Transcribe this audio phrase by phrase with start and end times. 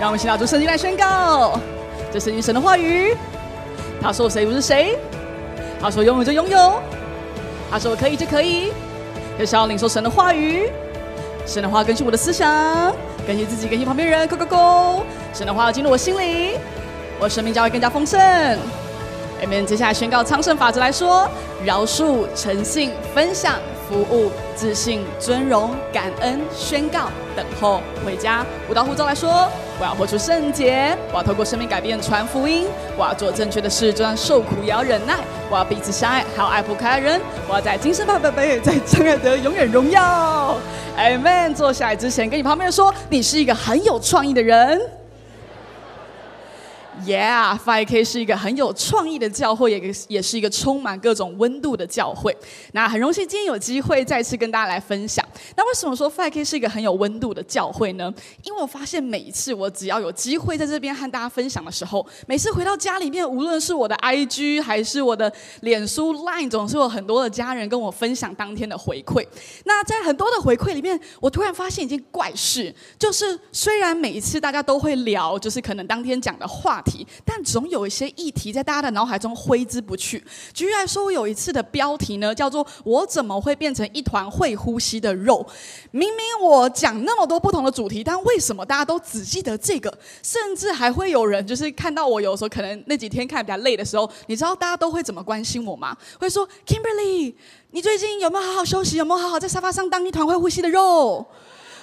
[0.00, 1.58] 让我们先拿出圣经来宣告。
[2.12, 3.16] 这圣经神的话语，
[4.00, 4.96] 他说谁不是谁，
[5.80, 6.80] 他说拥有就拥有，
[7.70, 8.72] 他说可以就可以。
[9.38, 10.70] 就是要领受神的话语，
[11.46, 12.92] 神的话更新我的思想，
[13.26, 15.02] 更新自己，更新旁边人，Go Go Go！
[15.32, 16.58] 神的话要进入我心里，
[17.20, 18.20] 我生命将会更加丰盛。
[19.42, 19.64] Amen。
[19.64, 21.28] 接下来宣告昌盛法则来说：
[21.64, 23.54] 饶恕、诚信、分享。
[23.88, 28.44] 服务、自信、尊荣、感恩、宣告、等候、回家。
[28.68, 29.50] 舞蹈护照来说，
[29.80, 32.66] 我要活出圣洁，我要透过生命改变传福音，
[32.96, 35.14] 我要做正确的事，就算受苦也要忍耐。
[35.48, 37.20] 我要彼此相爱，还要爱不开人。
[37.48, 40.56] 我要在今生百倍，在将来得永远荣耀。
[40.98, 41.54] Amen。
[41.54, 44.80] 坐下来之前，跟你旁边说，你是一个很有创意的人。
[47.06, 52.36] Yeah，5K 是一个很有创意的教会，也也是一个充满各种温度的教会。
[52.72, 55.24] 那很荣幸今天有机会再次跟大家来分享。
[55.56, 58.12] 那为什么说 5K 是一个很有温度的教会呢？
[58.42, 69.26] 因为我发现每一次我只要有机会在这边和大家分享的时候，每次回到家里面，无论是我的 IG 还是我的脸书 Line，总是有很多的家人跟我分享当天的回馈。
[69.64, 76.82] 那在很多的回馈里面，我突然发现一件怪事，就是虽然每一次大家都会聊，就是可能当天讲的话
[77.24, 80.22] 但总有一些议题在大家的脑海中挥之不去。
[80.52, 85.46] 举例来说，我有一次的标题呢，叫做“我怎么会变成一团会呼吸的肉”。
[85.92, 89.92] 明明我讲那么多不同的主题，但为什么大家都只记得这个？
[90.22, 95.96] 甚至还会有人就是看到我有时候可能那几天看比较累的时候，你知道大家都会怎么关心我吗？
[96.18, 97.34] 会说：“Kimberly，
[97.70, 98.96] 你最近有没有好好休息？
[98.96, 101.26] 有没有好好在沙发上当一团会呼吸的肉？”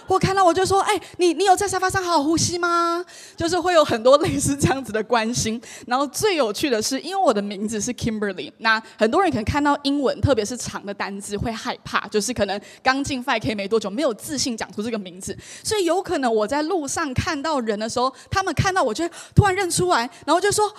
[0.08, 3.03] 我看到我就说，哎，你你有在沙发上好好呼吸吗？
[3.36, 5.62] 就是会有很多类似这样子的关心。
[5.88, 20.72] 然后最有趣的是，因为我的名字是 Kimberly，那很多人可能看到英文，特别是长的单字会害怕，就是可能刚进 5K 没多久，没有自信讲出这个名字，所以有可能我在路上看到人的时候，他们看到我就突然认出来，然后就说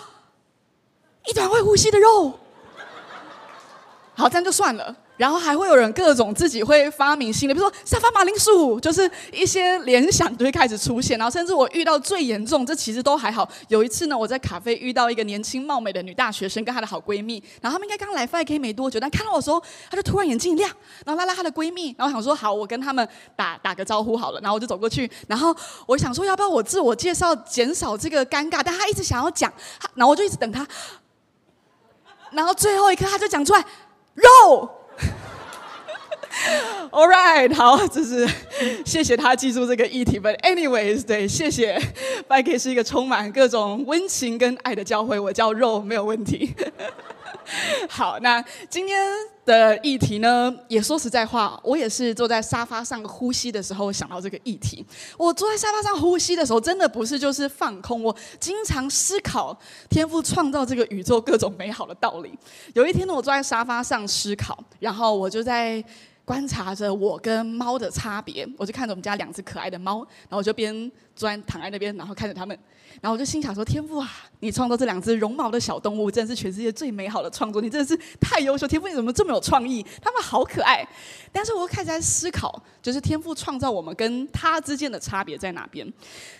[1.26, 2.38] 一团会呼吸的肉。
[4.14, 4.96] 好，这样就算了。
[5.16, 11.18] 然后还会有人各种自己会发明新的，比如说沙发马铃薯，就是一些联想就会开始出现。
[11.18, 13.48] 然后甚至我遇到最严重，这其实都还好。
[13.68, 20.70] 有一次呢，我在咖啡遇到一个年轻貌美的女大学生跟她的好闺蜜，然后她们应该刚来 5K 没多久，但看到我的时候，她就突然眼睛一亮，
[21.06, 24.40] 然后拉拉她的闺蜜，然后想说好，我跟她们打打个招呼好了。
[24.42, 25.56] 然后我就走过去，然后
[25.86, 29.50] 我想说要不要我自我介绍，减少这个尴尬，但她一直想要讲，
[29.94, 30.66] 然后我就一直等她，
[32.32, 33.64] 然后最后一刻她就讲出来
[34.14, 34.75] 肉。
[36.90, 38.28] All right，好，就是
[38.84, 40.20] 谢谢他记住这个议题。
[40.20, 41.80] But anyways，对，谢谢。
[42.28, 46.54] 5K 是一个充满各种温情跟爱的教会，我叫肉没有问题。
[47.88, 48.98] 好，那今天
[49.44, 54.84] 的议题呢，也说实在话，我也是坐在沙发上呼吸的时候想到这个议题。
[55.16, 59.56] 我坐在沙发上呼吸的时候，真的不是就是放空，我经常思考
[59.88, 62.32] 天赋创造这个宇宙各种美好的道理。
[62.74, 65.82] 有一天呢，我坐在沙发上思考，然后我就在。
[66.26, 72.58] 观察着我跟猫的差别，我就看着我们家两只可爱的猫，然后我就边钻躺在那边，然后看着他们，
[73.00, 74.10] 然后我就心想说：天赋啊，
[74.40, 79.86] 你创造这两只绒毛的小动物，真的是全世界最美好的创作，你真的是太优秀，天赋你怎么这么有创意？
[80.02, 80.84] 他们好可爱。
[81.30, 85.86] 但是我开始在思考，就是天赋创造我们跟它之间的差别在哪边？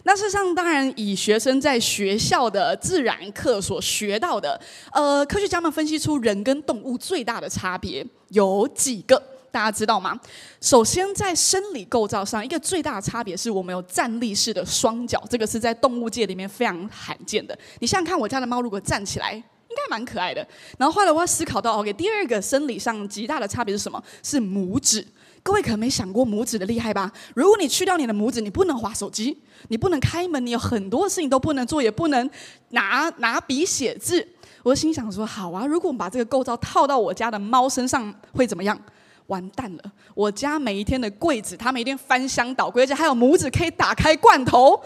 [0.03, 4.61] 那事实上，当然以学生在学校的自然课所学到的，
[4.93, 9.23] 呃，科学家们分析出人跟动物最大的差别有几个。
[9.57, 10.21] 大家知道吗？
[10.61, 17.59] 首先，在生理构造上，一个最大的差别是我们有站立式的双脚，这个是在动物界里面非常罕见的。
[17.79, 19.43] 你想想看，我家的猫如果站起来，应
[19.75, 20.47] 该蛮可爱的。
[20.77, 24.03] 然后后来我要思考到，OK，第二个生理上极大的差别是什么？
[24.23, 25.03] 是拇指。
[25.43, 27.11] 各位可能没想过拇指的厉害吧？
[27.35, 29.39] 如果你去掉你的拇指，你不能滑手机，
[29.69, 32.29] 你不能开门，你有很多事情都不能做，也不能
[32.73, 34.29] 拿拿笔写字。
[34.63, 38.79] 我心想说，好啊，如果我们把这个构造套到我家的猫身上，会怎么样？
[39.27, 39.93] 完蛋了！
[40.15, 44.81] 我家每一天的柜子，他每一天翻箱倒柜，而且还有拇指可以打开罐头。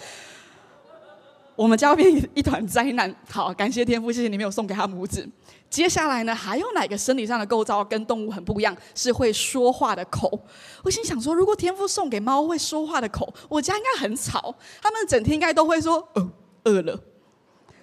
[1.57, 3.15] 我们家会变一团灾难。
[3.29, 5.29] 好，感谢天父，谢谢你没有送给他拇指。
[5.69, 8.75] 接下来呢，还有哪个生理上的构造跟动物很不一样？
[8.95, 10.41] 是会说话的口。
[10.83, 14.55] 我心想说，如果天父送给猫会说话的口，我家应该很吵。
[14.81, 16.31] 他们整天应该都会说：“哦，
[16.65, 16.99] 饿了，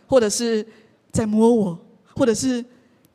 [0.07, 0.67] 或者是
[1.11, 1.79] 在摸我，
[2.15, 2.65] 或者是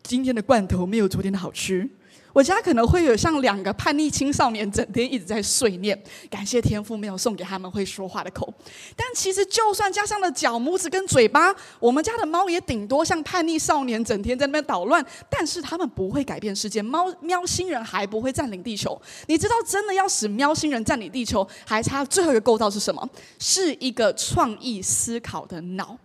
[0.05, 1.91] 今天的罐头没有昨天的好吃。”
[2.33, 6.01] 我家可能会有像两个叛逆青少年，整天一直在碎念，
[6.31, 8.53] 感谢天父没有送给他们会说话的口。
[8.97, 15.05] 但其实，就算加上了脚、拇指跟嘴巴，我们家的猫也顶多像叛逆少年，整天在那边捣乱。
[15.29, 16.81] 但是，他们不会改变世界。
[16.81, 19.01] 猫喵星人还不会占领地球。
[19.27, 23.09] 你知道，真的要使喵星人占领地球，还差最后一个构造是什么？
[23.39, 25.99] 是一个创意思考的脑。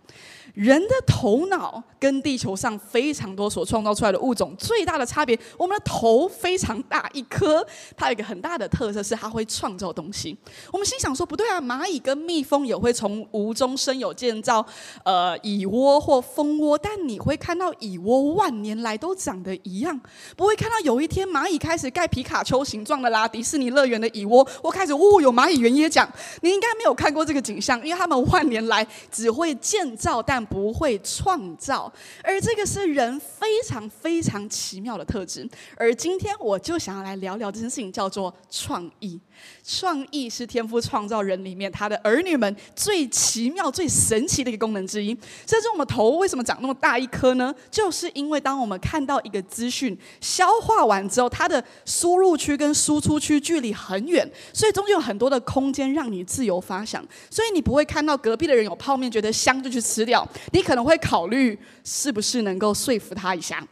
[0.58, 7.64] 人的头脑跟地球上非常多所创造出来的物种最大的差别，我们的头非常大一颗，
[7.96, 10.36] 它有一个很大的特色是它会创造东西。
[10.72, 14.66] 我们心想说不对啊，蚂蚁跟蜜蜂也会从无中生有建造
[15.04, 20.00] 呃蚁窝或蜂窝，但你会看到蚁窝万年来都长得一样，
[20.36, 26.10] 不会看到有一天蚂蚁开始盖皮卡丘形状的啦，迪士尼乐园的蚁窝，我开始呜有蚂蚁原野奖，
[26.40, 31.92] 你应该没有看过这个景象，因为他们万年来只会建造但不会创造，
[32.22, 35.48] 而这个是人非常非常奇妙的特质。
[35.76, 39.20] 而今天我就想要来聊聊这件事情，叫做创意。
[39.64, 45.08] 创意是天赋创造人里面他的儿女们最奇妙、最神奇的一个功能之一。
[45.46, 47.54] 甚至我们头为什么长那么大一颗呢？
[47.70, 57.06] 就是因为当我们看到一个资讯消化完之后，它的输入区跟输出区距离很远，所以中间有很多的空间让你自由发想。
[57.30, 63.66] 所以你不会看到隔壁的人有泡面觉得香就去吃掉，你可能会考虑是不是能够说服他一下。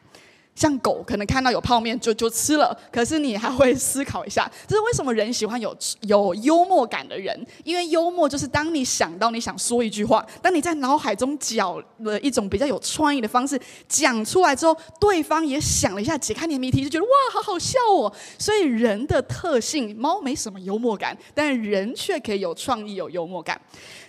[0.56, 7.46] 像狗可能看到有泡面就就吃了，可是你还会思考一下， 这是为什么人喜欢有有幽默感的人？
[7.62, 18.10] 因为幽默就是当你想到你想说一句话，当你在脑海中搅了一种比较有创意的方式讲出来之后，对方也想了一下，解开你的谜题，就觉得哇，好好笑哦。
[18.38, 23.60] 所以人的特性，猫没什么幽默感，但人却可以有创意、有幽默感。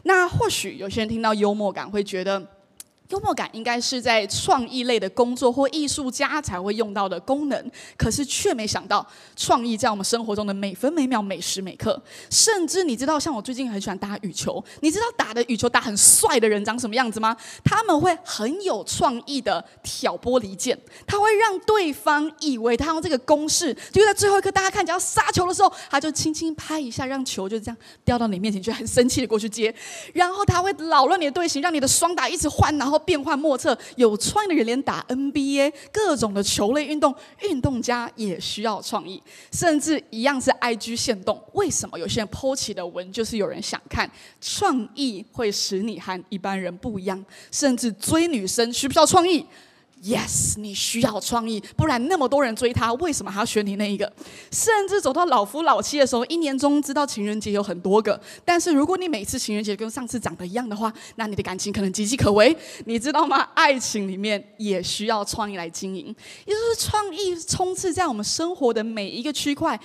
[0.04, 2.42] 那或许有些人听到幽默感会觉得。
[3.09, 9.06] 幽默感应该是在创意类的工作或艺术家才会用到的功能，可是却没想到
[9.36, 17.36] 创意在我们生活中的每分每秒、每时每刻，甚至你知道，像我最近很喜欢打羽球，你知道打的羽球打很帅的人长什么样子吗？
[17.63, 29.74] 他们会很有创意的挑拨离间，他会让对方以为他用这个公式，就在最后一刻大家看见要杀球的时候，他就轻轻拍一下，让球就这样掉到你面前，就很生气的过去接，
[30.13, 32.97] 然后他会扰乱你的队形，让你的双打一直换，然后。
[33.00, 39.22] 变幻莫测，有创意的人连打 NBA 各种的球类运动，运动家也需要创意，
[39.52, 41.42] 甚至一样是 IG 限动。
[41.54, 44.10] 为什么有些人 po 起的文就是有人想看？
[44.42, 49.46] 创意会使你和一般人不一样，甚至追女生需不需要创意
[50.04, 54.12] ？Yes，你需要创意，不然那么多人追他，为什么还要选你那一个？
[54.52, 62.56] 甚至走到老夫老妻的时候，一年中知道情人节有很多个，但是如果你每次情人节跟上次长得一样的话，那你的感情可能岌岌可危，
[62.86, 63.48] 你知道吗？
[63.54, 66.16] 爱情里面也需要创意来经营，
[66.46, 69.80] 也就是创意充斥在我们生活的每一个区块。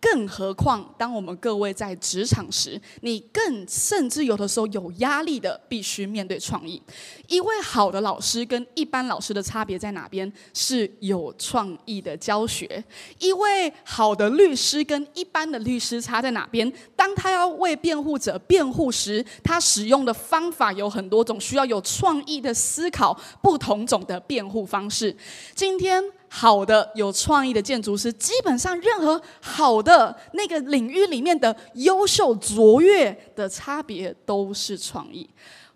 [0.00, 6.80] 更何况，当我们各位在职场时，你更甚至有的时候有压力的，必须面对创意。
[7.26, 10.30] 一位好的老师跟一般老师的差别在哪边？
[10.54, 12.84] 是有创意的教学。
[13.18, 16.70] 一位好的律师跟一般的律师差在哪边？
[16.94, 25.16] 当他要为辩护者辩护时，他使用的方法有很多种，需要有创意的思考不同种的辩护方式。
[25.54, 26.04] 今天。
[26.38, 35.26] 好的，有创意的建筑师，基本上任何好的那个领域里面的优秀卓越的差别都是创意。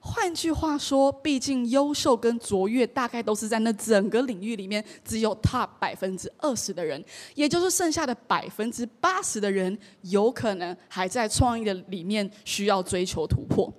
[0.00, 7.02] 换句话说，毕竟优秀跟卓越大概都是在那整个领域里面只有 top 百分之二十的人，
[7.34, 13.72] 也就是剩下的百分之八十的人，有可能还在创意的里面需要追求突破。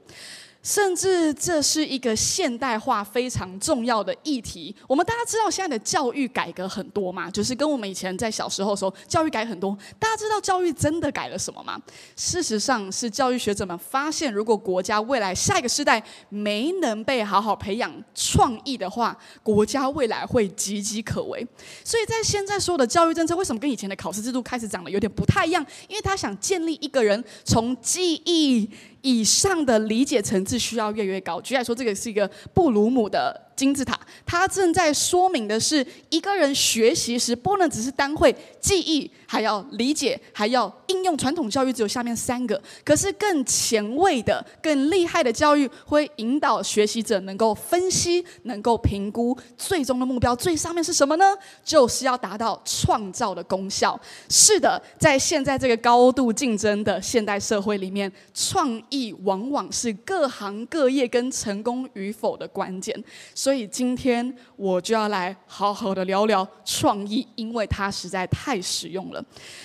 [0.63, 4.75] 甚至这是一个现代化非常重要的议题。
[4.87, 9.77] 我们大家知道现在的教育改革很多嘛，就是跟我们以前在小时候的时候教育改很多。
[9.97, 11.81] 大家知道教育真的改了什么吗？
[12.15, 21.45] 事实上是教育学者们发现，如果国家未来下一个世代没能被好好培养创意的话，国家未来会岌岌可危。
[21.83, 25.65] 所以在现在所有的教育政策，为什么跟以前的考试制度开始长得有点不太一样？
[25.87, 28.69] 因为他想建立一个人从记忆。
[29.01, 31.41] 以上的理解层次需要越来越高。
[31.41, 41.15] 举例来说，这个是一个布鲁姆的金字塔，它正在说明的是，一个人学习时不能只是单会记忆，还要理解，还要应用。
[41.15, 51.37] 传统教育只有下面三个，可是更前卫的、更厉害的教育会引导学习者能够分析、能够评估，最终的目标最上面是什么呢？
[51.63, 53.99] 就是要达到创造的功效。
[54.27, 62.91] 是的，在现在这个高度竞争的现代社会里面，创意往往是各行各业跟成功与否的关键。
[63.35, 69.21] 所所以今天我就要来好好的聊聊创意，因为它实在太实用了。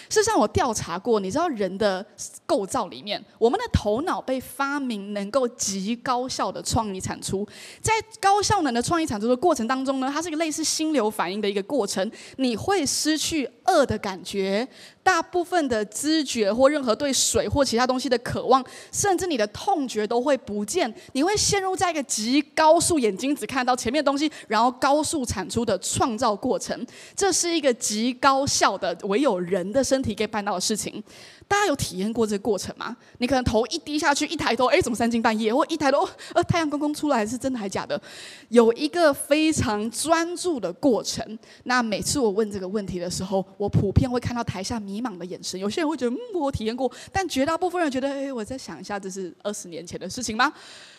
[0.09, 2.05] 事实上，我调查过，你知道人的
[2.45, 7.47] 构造里面，我们的头脑被发明能够极高效的创意产出，
[7.81, 14.67] 在高效能的创意产出的过程当中呢，它是一个类似心流反应的一个过程，你会失去饿的感觉。
[15.05, 20.93] 大部分的知觉或任何对水或其他东西的渴望，甚至你的痛觉都会不见。
[21.13, 26.87] 你会陷入在一个极高速，眼睛只看到前面的东西，然后高速产出的创造过程。
[27.17, 31.03] 这是一个极高效的，唯有人的身体可以办到的事情。
[31.49, 32.97] 大家有体验过这个过程吗？
[33.19, 35.55] 你可能头一低下去，一抬头，哎，怎么三更半夜？
[35.55, 38.01] 或一抬头，呃，太阳公公出来，是真的还假的？
[38.49, 41.39] 有一个非常专注的过程。
[41.63, 45.59] 那每次我问这个问题的时候，我普遍会看到台下迷茫的眼神。
[45.61, 50.53] 有些人会觉得，嗯，我体验过，但绝大部分人觉得，哎，我再想一下，这是二十年前的事情吗？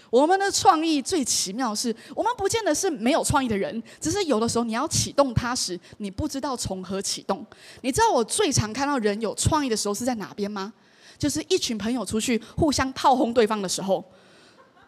[0.09, 7.45] 我们的创意最奇妙是，我们不见得是没有创意的人，只是有的时候你要启动它时，你不知道从何启动。
[7.81, 10.73] 你知道我最常看到人有创意的时候是在哪边吗？
[11.17, 14.03] 就是一群朋友出去互相炮轰对方的时候。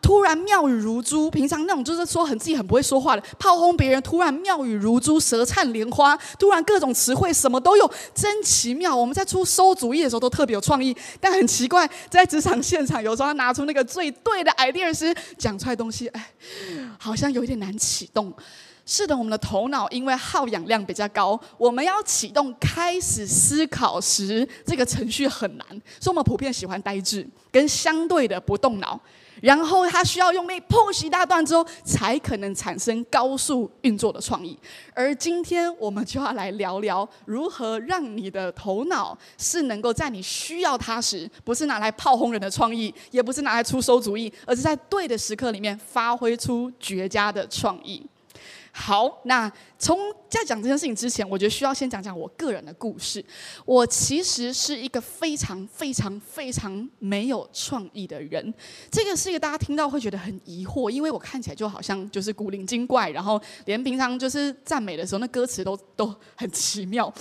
[0.02, 8.96] 突然妙语如珠，平常那种就是说很自己很不会说话的，炮轰别人，突然妙语如珠，舌灿莲花，突然各种词汇什么都有，真奇妙。
[8.96, 16.32] 我们在出馊主意的时候都特别有创意，但很奇怪，在职场现场有时候他拿出那个最对的 idea 时，讲出来东西，哎，
[16.98, 18.34] 好像有一点难启动。
[18.86, 25.68] 是的，我们的头脑因为耗氧量比较高，我们要启动开始思考时，这个程序很难，
[26.00, 29.00] 所以我们普遍喜欢呆滞跟相对的不动脑。
[29.42, 34.58] 然后他需要用力剖析一大段之后，才可能产生高速运作的创意。
[34.94, 48.06] 而今天我们就要来聊聊，如何让你的头脑是能够在你需要它时，不是拿来炮轰人的创意，也不是拿来出馊主意，而是在对的时刻里面发挥出绝佳的创意。
[48.72, 49.98] 好，那从
[50.30, 53.24] 在讲这件事情之前，我觉得需要先讲讲我个人的故事。
[53.66, 58.54] 我其实是一个非常非常非常没有创意的人。
[58.92, 67.12] 这个是一个大家听到会觉得很疑惑，因为我看起来就好像就是古灵精怪，然后连平常就是赞美的时候，那歌词都都很奇妙。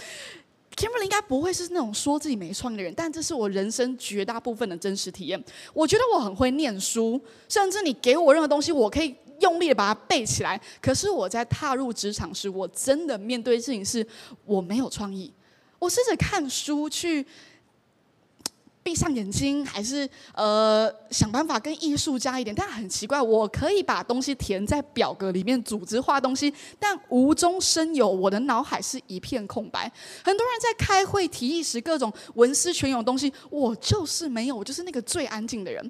[0.76, 5.42] Kimberly 应该不会是那种说自己没创意的人，但这是我人生绝大部分的真实体验。
[5.72, 9.16] 我觉得我很会念书，甚至你给我任何东西，我可以。
[9.40, 10.60] 用力的把它背起来。
[10.80, 14.06] 可是我在踏入职场时，我真的面对事情是
[14.44, 15.32] 我没有创意。
[15.78, 17.26] 我试着看书去。
[18.88, 22.56] 闭上眼睛，还是呃想办法跟艺术家一点。
[22.56, 29.92] 但很奇怪，我可以把东西填在表格里面，组织画东西，但无中生有，我的脑海是一片空白。
[30.24, 35.82] 很多人在开会提议时，各种文思泉涌东西，我就是没有，我就是那个最安静的人。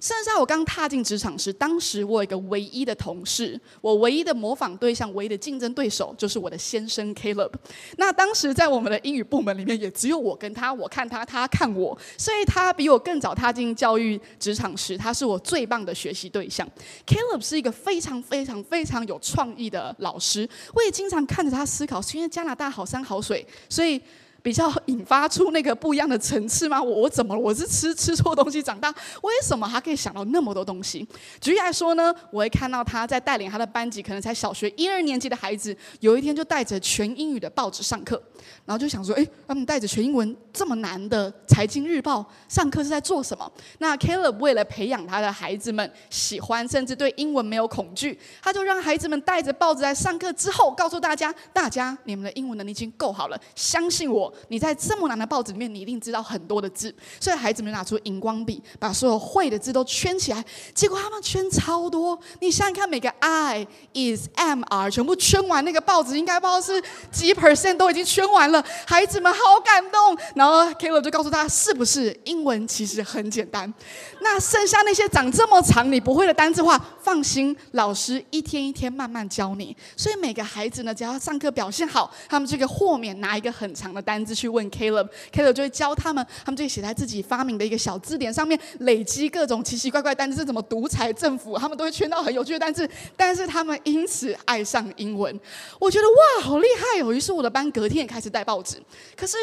[0.00, 7.50] 甚至在我刚踏进职场时，当时我有一个唯一的同事，我唯一的模仿对象，唯一的竞争对手，就是我的先生 Caleb。
[7.96, 12.43] 那当时在我们的英语部门里面，也只有我跟他，我看他，他看我，所以。
[12.44, 16.68] 他比我更早踏进教育职场时，他是我最棒的学习对象。
[17.06, 24.00] Caleb 是一个非常非常非常有创意的老师，我也经常看着他思考，是因为加拿大好山好水，所以。
[24.44, 26.80] 比较引发出那个不一样的层次吗？
[26.80, 27.34] 我我怎么？
[27.34, 28.90] 我是吃吃错东西长大？
[29.22, 31.08] 为什么他可以想到那么多东西？
[31.40, 38.22] 举例来说呢，我会看到他在带领他的班级，可能才小学一二年级的孩子，有一天就带着全英语的报纸上课，
[38.66, 43.50] 然后就想说，诶，他们带着全英文这么难的财经日报上课是在做什么？
[43.78, 54.33] 那 Caleb 为了培养他的孩子们喜欢，甚至对英文没有恐惧，他就让孩子们带着报纸来上课，之后告诉大家，大家你们的英文能力已经够好了，相信我。
[54.48, 60.44] 你在这么难的报纸里面，你一定知道很多的字，所以孩子们拿出荧光笔，把所有会的字都圈起来。
[60.74, 68.64] 结果他们圈超多，你想想看，每个 I is M、R 全部圈完，那个报纸应该不知道是几 percent 都已经圈完了。
[68.86, 73.72] 孩子们好感动，然后 Kilo 就告诉他，是不是英文其实很简单？
[74.20, 79.76] 那剩下那些长这么长你不会的单字话，放心，老师一天一天慢慢教你。
[79.96, 84.23] 所以每个孩子呢，只要上课表现好，他们这个豁免拿一个很长的单。
[84.24, 95.38] 字去问 Caleb，Caleb 就会教他们，他们就会写在自己发明的一个小字典上面，累积各种奇奇怪怪单词，是怎么独裁政府，他们都会圈到很有趣的单词，但是他们因此爱上英文。
[95.78, 97.12] 我觉得哇，好厉害哦！
[97.12, 98.82] 于是我的班隔天也开始带报纸，
[99.16, 99.36] 可是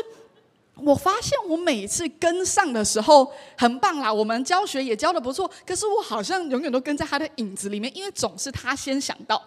[0.75, 5.49] 我发现我每次跟上的时候很棒啦，我们教学也教得不错。
[5.65, 9.39] 可是我好像永远都跟在他的影子里面，因为总是他先想到，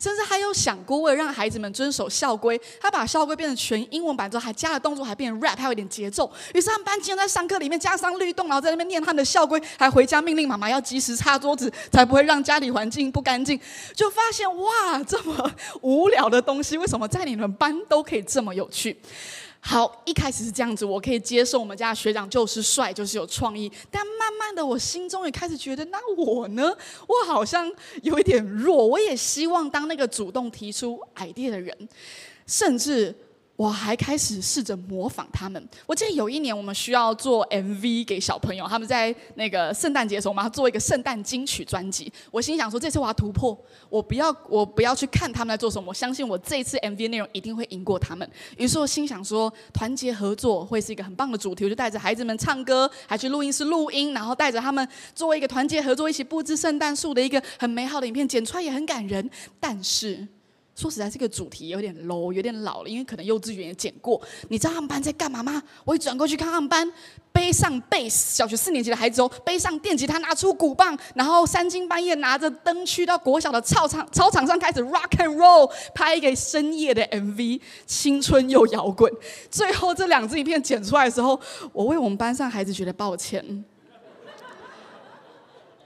[0.00, 6.32] 甚至还有想过为了让孩子们遵守校规，他把校规变成全英文版之后，还加了动作，还变成 rap，还有一点节奏。
[6.54, 13.60] 于是他们班竟然在上课里面加上律动，然后在那边念他们的校规，还回家命令妈妈要及时擦桌子，才不会让家里环境不干净。
[13.94, 15.52] 就发现哇，这么
[15.82, 18.96] 无聊的东西，为什么在你们班都可以这么有趣？
[19.60, 23.70] 好，一开始是这样子，我可以接受我们家学长就是帅，就是有创意。
[23.90, 26.74] 但慢慢的，我心中也开始觉得，那我呢？
[27.06, 27.70] 我好像
[28.02, 28.86] 有一点弱。
[28.86, 31.76] 我也希望当那个主动提出 idea 的人，
[32.46, 33.14] 甚至。
[33.60, 35.68] 我还开始试着模仿他们。
[35.84, 42.10] 我记得有一年，我们需要做 MV 给小朋友，他们在那个圣诞节的时候，我们要做一个圣诞金曲专辑。
[42.30, 43.54] 我心想说，这次我要突破，
[43.90, 48.26] 我不要，我不要去看他们在做什么，我相信我这次 MV 内容一定会赢过他们。
[48.56, 59.28] 于是我心想说，团结合作会是一个很棒的主题，我就带着孩子们唱歌，还去录音室录音，然后带着他们作为一个团结合作，一起布置圣诞树的一个很美好的影片，剪出来也很感人。
[59.60, 60.26] 但是。
[60.80, 64.18] 说实在，这个主题有点 low，有点老了，因为可能幼稚园也剪过。
[64.48, 65.62] 你知道他们班在干嘛吗？
[65.84, 66.90] 我一转过去看他们班，
[67.30, 79.12] 背上贝斯，小学四年级的孩子哦，背上电吉他，拿出鼓棒，然后三更半夜拿着灯去到国小的操场，操场上开始 rock and roll，拍一个深夜的 MV，青春又摇滚。
[79.50, 81.38] 最后这两支影片剪出来的时候，
[81.74, 83.64] 我为我们班上孩子觉得抱歉。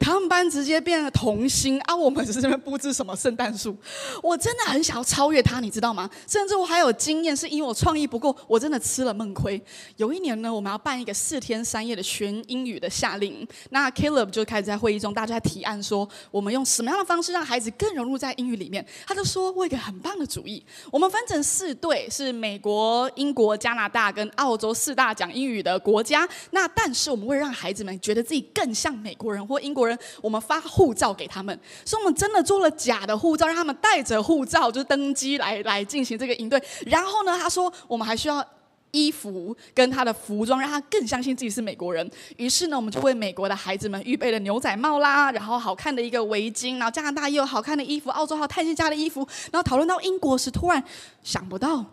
[0.04, 1.96] 他们班直接变了童星啊！
[1.96, 3.74] 我们只是在那边布置什么圣诞树？
[4.22, 6.10] 我真的很想要超越他，你知道吗？
[6.28, 9.58] 甚至我还有经验，是因为我创意不够，我真的吃了闷亏。
[9.96, 18.86] 有一年呢，我们要办一个四天三夜的全英语的夏令营，那 Caleb 就开始在会议中，大家在提案说，我们用什么样的方式让孩子更融入在英语里面？
[19.06, 26.28] 他就说，我有一个很棒的主意，我们分成四队，是美国、英国、加拿大跟澳洲四大讲英语的国家。
[26.50, 29.93] 那但是我们会让孩子们觉得自己更像美国人或英国人。
[30.20, 36.62] 我们发护照给他们，所以我们真的做了假的护照，让他们带着护照就登机来来进行这个营队。
[36.86, 38.44] 然后呢，他说我们还需要
[38.90, 42.08] 衣服跟他的服装，让他更相信自己是美国人。
[42.36, 49.26] 于是呢，我们就为美国的孩子们预备了牛仔帽啦，然后好看的一个围巾，然后加拿大也有好看的衣服，澳洲还有探险家的衣服。
[49.50, 50.82] 然后讨论到英国时，突然
[51.22, 51.84] 想不到。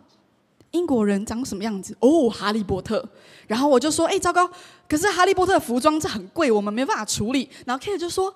[0.72, 1.96] 英国人长什么样子？
[2.00, 3.02] 哦，哈利波特。
[3.46, 4.50] 然后我就说：“哎，糟糕！
[4.88, 8.34] 可是哈利波特的服装这很贵，我们没办法处理。”然后 Kate 就说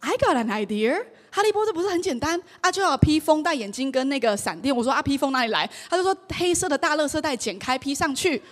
[0.00, 1.02] ：“I got an idea。
[1.32, 8.42] 哈利波特不是很简单啊，就要披风、戴眼镜跟那个闪电。”我说：“啊，披风哪里来？”他就说：“黑色的大乐色带剪开披上去。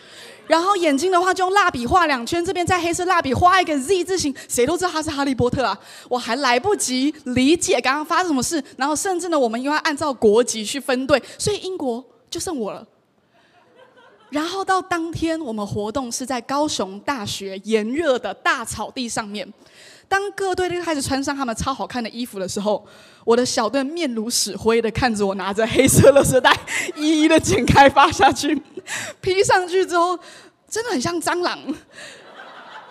[0.46, 4.34] 然后眼睛的话，就用蜡笔画两圈，这边再黑色蜡笔画一个 Z 字形。
[4.48, 5.78] 谁都知道他是哈利波特啊！
[6.08, 12.86] 我还来不及理解刚刚发生什么事，然后甚至呢，我们又要按照国籍去分队，所以英国就剩我了。”
[14.30, 19.50] 然后到当天，我们活动是在高雄大学炎热的大草地上面。
[20.06, 22.82] 当各队都开始穿上他们超好看的衣服的时候，
[23.24, 26.50] 我的小队面如死灰的看着我拿着黑色垃圾袋，
[26.96, 28.58] 一一的剪开发下去，
[29.20, 30.18] 披上去之后，
[30.68, 31.58] 真的很像蟑螂。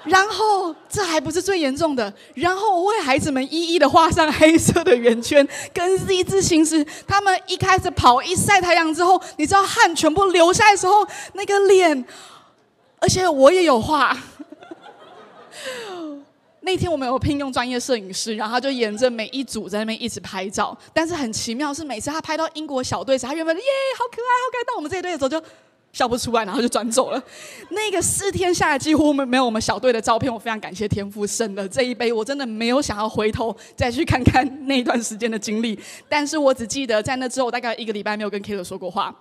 [0.10, 12.06] 然后这还不是最严重的，然后我为孩子们一一的画上黑色的圆圈，跟 Z 字形时，他们一开始跑，一晒太阳之后，你知道汗全部流下来的时候，那个脸，
[13.00, 14.18] 而且我也有画。
[16.62, 20.78] 那天我们有聘用专业摄影师，然后他就沿着每一组在那边一直拍照。
[20.94, 23.64] 但是很奇妙是，每次他拍到英国小队时，他原本耶
[23.98, 25.42] 好可爱好可爱，到我们这一队的时候就。
[25.98, 27.20] 笑不出来，然后就转走了。
[27.72, 30.32] 那个四天下来，几乎没没有我们小队的照片。
[30.32, 35.80] 我非常感谢天父生的这一杯，我真的没有想要回头再去看看那一段时间的经历。
[36.08, 39.12] 但是我只记得在那之后，我大概一个礼拜没有跟 Kate 说过话。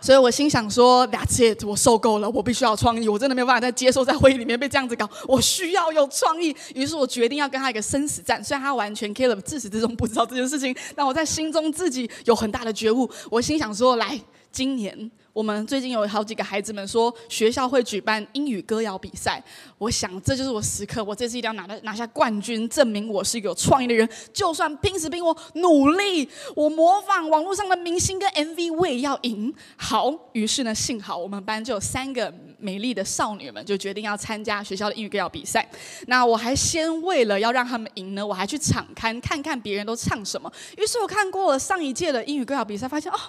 [0.00, 3.08] 所以我心想说，That's it，我受够了，我必须要创意。
[3.08, 6.54] 我真的没有办法再接受在会议里面被这样子搞，我需要有创意。
[6.76, 8.44] 于是我决定要跟他一个生死战。
[8.44, 13.10] 虽然他完全 Caleb 自始至终不知道这件事情，但我在心中自己有很大的觉悟。
[13.28, 14.20] 我心想说，来。
[14.56, 19.42] 今年我们最近有好几个孩子们说学校会举办英语歌谣比赛，
[19.76, 24.08] 我想这就是我时刻，我这次一定要拿拿下冠军，证明我是一个有创意的人。
[24.32, 29.54] 就算拼死拼活努力，我模仿网络上的明星跟 MV，我也要赢。
[29.76, 35.68] 好，于是呢，幸好我们班就有三个美丽的少女们就决定要参加学校的英语歌谣比赛。
[36.06, 40.50] 那我还先为了要让他们赢呢，我还去场刊看看别人都唱什么。
[40.78, 43.20] 于是我看过了上一届的英语歌谣比赛，发现哦，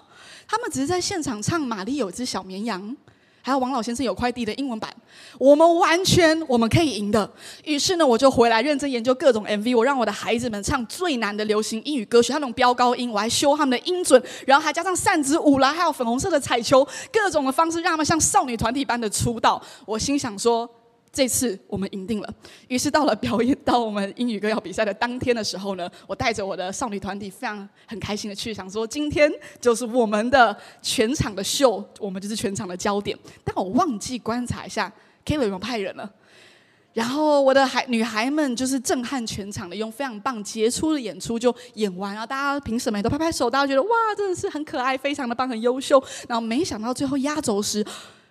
[0.48, 2.82] 他们只是在现场唱《玛丽有只小绵羊》，
[3.42, 4.94] 还有王老先生有块地的英文版，
[5.38, 7.30] 我们完全我们可以赢的。
[7.64, 19.62] 于是呢，我就回来认真研究各种 MV，我让我的孩子们唱最难的流行英语歌曲，他那种飙高音，我还修他们的音准，然后还加上扇子舞啦，还有粉红色的彩球，各种的方式让他们像少女团体般的出道。
[19.86, 20.70] 我心想说。
[21.18, 22.32] 这次我们赢定了。
[22.68, 29.28] 于是到了表演，到我们英语歌谣比赛的当天的时候呢，我带着我的少女团体，非常很开心的去，想说今天
[29.60, 33.18] 就是我们的全场的秀，我们就是全场的焦点。
[33.44, 34.94] 但我忘记观察一下
[35.26, 36.08] ，Caleb 有没有派人了。
[36.94, 46.00] 然后我的孩女孩们就是震撼全场的，用非常棒杰出的演出就演完，然后大家评审们都拍拍手，大家觉得哇，真的是很可爱，非常的棒，很优秀。
[46.30, 47.84] 然后没想到最后压轴时。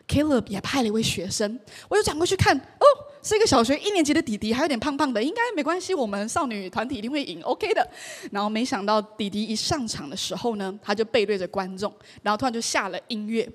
[0.09, 2.85] Caleb 也派了一位学生，我就转过去看，哦，
[3.23, 7.87] 是一个小学一年级的弟弟，还有点胖胖的，应该没关系，我们少女团体一定会赢，OK 的。
[8.31, 11.93] 然后没想到弟弟一上场的时候呢，他就背对着观众，
[12.23, 13.49] 然后突然就下了音乐，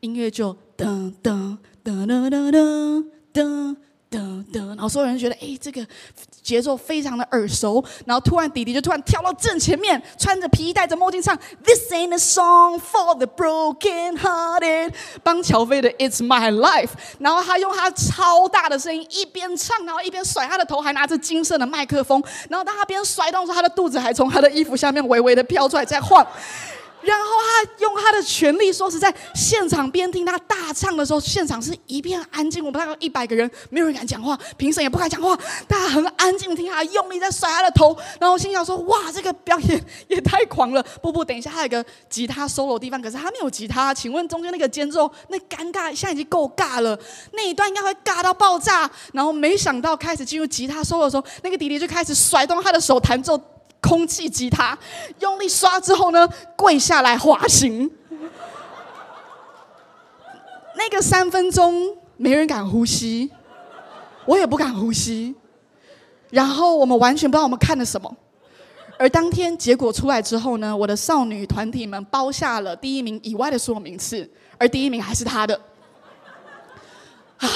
[0.00, 3.76] 音乐就噔噔噔噔噔噔
[4.10, 4.38] 噔。
[4.52, 5.86] 噔，然后所有人觉得，哎，这个
[6.42, 7.84] 节奏非常的耳熟。
[8.06, 16.90] 然后突然，弟弟就突然跳到正前面，穿着皮衣，戴着墨镜，唱 This ain't a song for the broken hearted，帮乔飞的 It's my life。
[17.18, 22.22] 然后他用他超大的声音一边唱，然后一边甩他的头，还拿着金色的麦克风。
[22.48, 26.26] 然后当他边甩动时候，他的肚子还从他的衣服下面微微的飘出来，在晃。
[27.02, 32.64] 然后他用他的全力，说实在，现场边听他大唱的时候，现场是一片安静。
[32.64, 37.96] 我们大概一百个人，没有人敢讲话，评审也不敢讲话，大家很安静听他用力在甩他的头。
[38.20, 40.82] 然后心想说：哇，这个表演也太狂了！
[41.00, 43.94] 不不，等一下还有一个吉他 solo 地方，可是他没有吉他。
[43.94, 46.98] 请问中间那个间奏，那尴尬现在已经够尬了，
[47.32, 48.90] 那一段应该会尬到爆炸。
[49.12, 53.40] 然后没想到开始进入吉他 solo 的时候，那个弟弟就开始甩动他的手弹奏。
[53.80, 54.76] 空气吉他
[55.20, 57.90] 用力刷之后呢，跪下来滑行。
[60.74, 63.30] 那个三分钟没人敢呼吸，
[64.24, 65.34] 我也不敢呼吸。
[66.30, 68.16] 然后我们完全不知道我们看了什么。
[68.98, 75.60] 而当天结果出来之后呢，我的少女团体们包下了第一名以外的所有名次，而第一名还是他的。
[77.38, 77.48] 啊。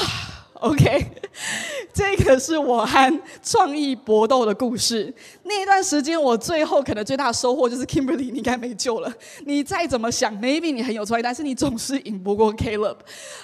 [0.63, 1.05] OK，
[1.93, 5.13] 这个是我和创意搏斗的故事。
[5.43, 9.13] 那一段时间，我最后可能最大的收获就是 Kimberly，你应该没救了。
[9.45, 12.99] 你再怎么想，Maybe 你很有创意，但是你总是赢不过 Caleb。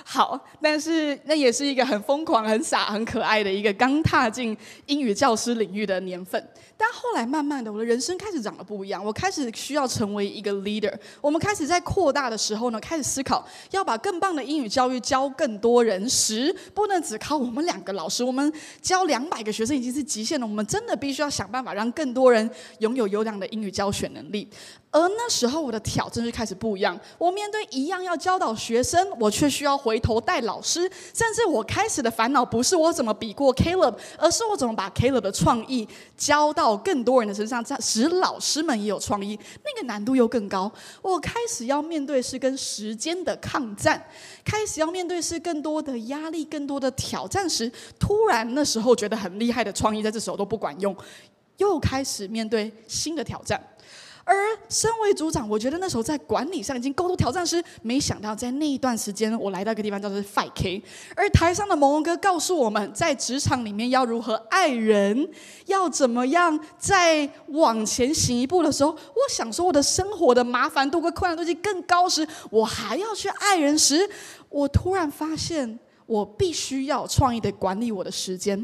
[0.04, 6.48] 好，但是那也是一个很疯狂、很傻、很可爱的一个刚踏进英语教师领域的年份。
[6.76, 9.04] 但后来慢慢的，我的人生开始长得不一样。
[9.04, 10.94] 我开始需要成为一个 leader。
[11.20, 18.22] 我们开始在扩大的时候呢，开始思考要把更棒的英语教育教更多人时，不能只靠我们两个老师。
[18.22, 20.46] 我们教两百个学生已经是极限了。
[20.46, 22.48] 我们真的必须要想办法让更多人
[22.80, 24.46] 拥有优良的英语教学能力。
[24.90, 26.98] 而那时候我的挑战就开始不一样。
[27.18, 30.90] 我面对一样要教导学生，我却需要回头带老师。
[31.12, 39.38] 甚至我开始的烦恼不是我怎么比过 Caleb，而是我怎么把 Caleb 的创意教到更多人的身上，使老师们也有创意。
[39.62, 40.72] 那个难度又更高。
[41.02, 44.02] 我开始要面对是跟时间的抗战，
[44.42, 50.96] 开始要面对是更多的压力、更多的挑战时，突然那时候觉得很厉害的创意在这时候都不管用，
[51.58, 53.62] 又开始面对新的挑战。
[54.28, 54.36] 而
[54.68, 60.82] 身为组长，我觉得那时候在管理上已经够多挑战时，没想到在那一段时间，我来到一个地方叫做 Five K。
[61.16, 65.26] 而台上的蒙蒙哥告诉我们，在职场里面要如何爱人，
[65.64, 74.06] 要怎么样在往前行一步的时候，我想说我的生活的麻烦度跟困难度已经更高时，我还要去爱人时，
[74.50, 75.78] 我突然发现。
[76.08, 78.56] 我必须要创意的管理我的时间，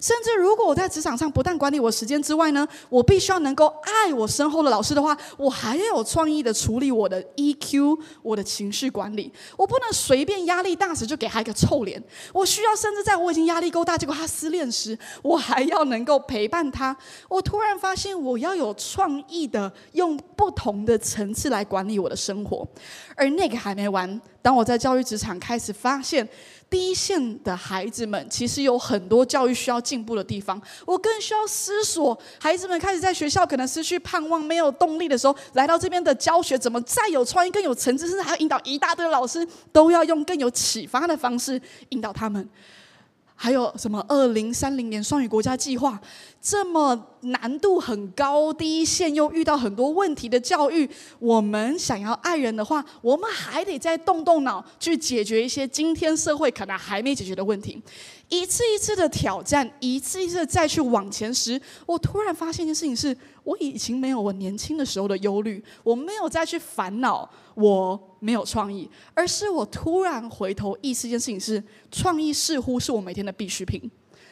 [0.00, 9.32] 甚至如果我在职场上不但管理我时间之外呢，我必须要能够爱我身后的老师的话，我还要有创意的处理我的 EQ，我的情绪管理。
[9.56, 12.02] 我不能随便压力大时就给他一个臭脸。
[12.32, 16.96] 我需要甚至在我已经压力够大，结果他失恋时，我还要能够陪伴他。
[17.28, 22.66] 我突然发现，我要有创意的用不同的层次来管理我的生活。
[23.14, 26.28] 而那个还没完，当我在教育职场开始发现。
[26.70, 32.18] 第一线的孩子们其实有很多教育需要进步的地方，我更需要思索。
[32.38, 42.46] 孩子们开始在学校可能失去盼望、没有动力的时候，来到这边的教学怎么再有创意、更有层次，甚至还要引导一大堆老师，都要用更有启发的方式引导他们。
[43.40, 45.98] 还有什么二零三零年双语国家计划？
[46.40, 57.82] 这么难度很高、第一线又遇到很多问题的教育，我们想要爱人的话，我们还得再动动脑去解决一些今天社会可能还没解决的问题。
[58.28, 73.90] 一次一次的挑战，一次一次的再去往前时，我突然发现一件事情是：我已经没有我年轻的时候的忧虑，我没有再去烦恼我没有创意，而是我突然回头意识一件事情是：创意似乎是我每天的必需品。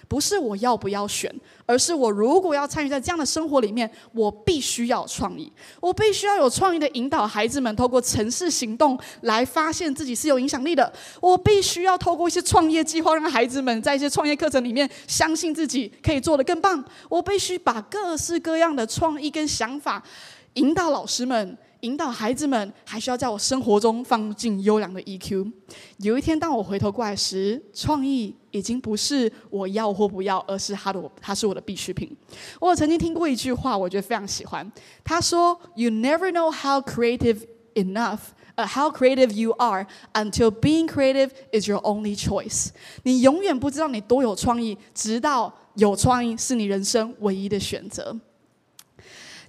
[0.09, 1.35] 不是我要不要选，
[1.67, 10.93] 而是我如果要参与在这样的生活里面，我必须要有创意，我必须要有创意的引导孩子们透过城市行动来发现自己是有影响力的。
[11.21, 16.85] 我必须要透过一些创业计划，让孩子们在一些创业课程里面相信自己可以做得更棒。
[17.09, 20.03] 我必须把各式各样的创意跟想法
[20.55, 21.59] 引导老师们。
[21.81, 25.53] 引导孩子们，还需要在我生活中放进优良的 EQ。
[25.99, 32.17] 有一天，当我回头过来时，创意已经不是我要或不要，而是他的，他是我的必需品。
[32.59, 34.71] 我曾经听过一句话，我觉得非常喜欢。
[35.05, 37.43] 他说：“You never know how creative
[37.75, 38.21] enough,
[38.57, 42.69] uh, how creative you are until being creative is your only choice。”
[43.05, 48.19] 你永远不知道你多有创意，直到有创意是你人生唯一的选择。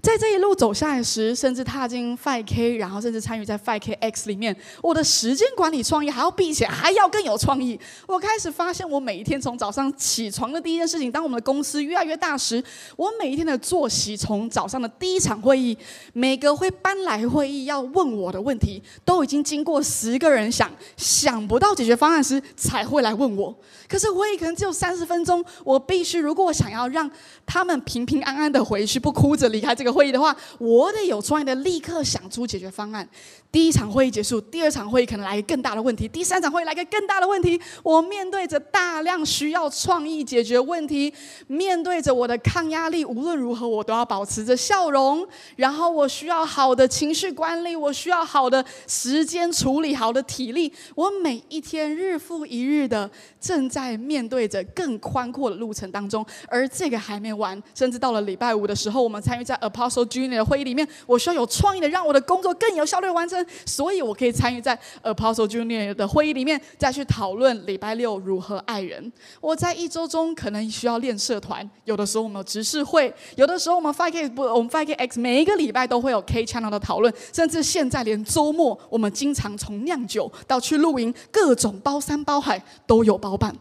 [0.08, 7.78] 在这一路走下来时，甚至踏进 5K，然后甚至参与在 5KX 里面，我的时间管理创意还要比以前还要更有创意。
[8.08, 12.64] 我开始发现，我每一天从早上起床的第一件事情，当我们的公司越来越大时，
[12.96, 15.78] 我每一天的作息，从早上的第一场会议，
[16.14, 23.54] 每个会搬来会议要问我的问题，都已经经过十个人想想不到解决方案时才会来问我。
[23.90, 27.12] 可是会议可能只有三十分钟，我必须如果我想要让
[27.46, 29.97] 他们平平安安的回去，不哭着离开这个。
[29.98, 33.08] 会议的话，我得有创意的立刻想出解决方案。
[33.52, 37.60] 第一场会议结束，第二场会议可能来个更大的问题，第三场会议来个更大的问题。
[37.82, 41.12] 我面对着大量需要创意解决问题，
[41.48, 45.28] 面对着我的抗压力，无论如何我都要保持着笑容。
[45.56, 50.72] 然后我需要好的情绪管理，我需要好的时间处理，好的体力。
[50.94, 63.46] 我每一天日复一日的正在面对着更宽阔的路程当中，而这个还没完，甚至到了礼拜五的时候，我们参与在 Apostle Junior 的会议里面，我需要有创意的让我的工作更有效率完成。
[63.66, 69.12] 所以，我可以参与在 Apostle Junior 的会议里面，再去讨论礼拜六如何爱人。
[69.40, 83.56] 我在一周中可能需要练社团，有的时候我们有执事会，有的时候我们 5K 不，我们 5KX 每一个礼拜都会有 K Channel 的讨论，甚至现在连周末，我们经常从酿酒到去露营，各种包山包海都有包办。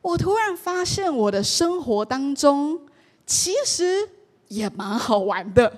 [0.00, 2.78] 我突然发现，我的生活当中
[3.26, 4.08] 其实
[4.54, 5.72] 也蛮好玩的。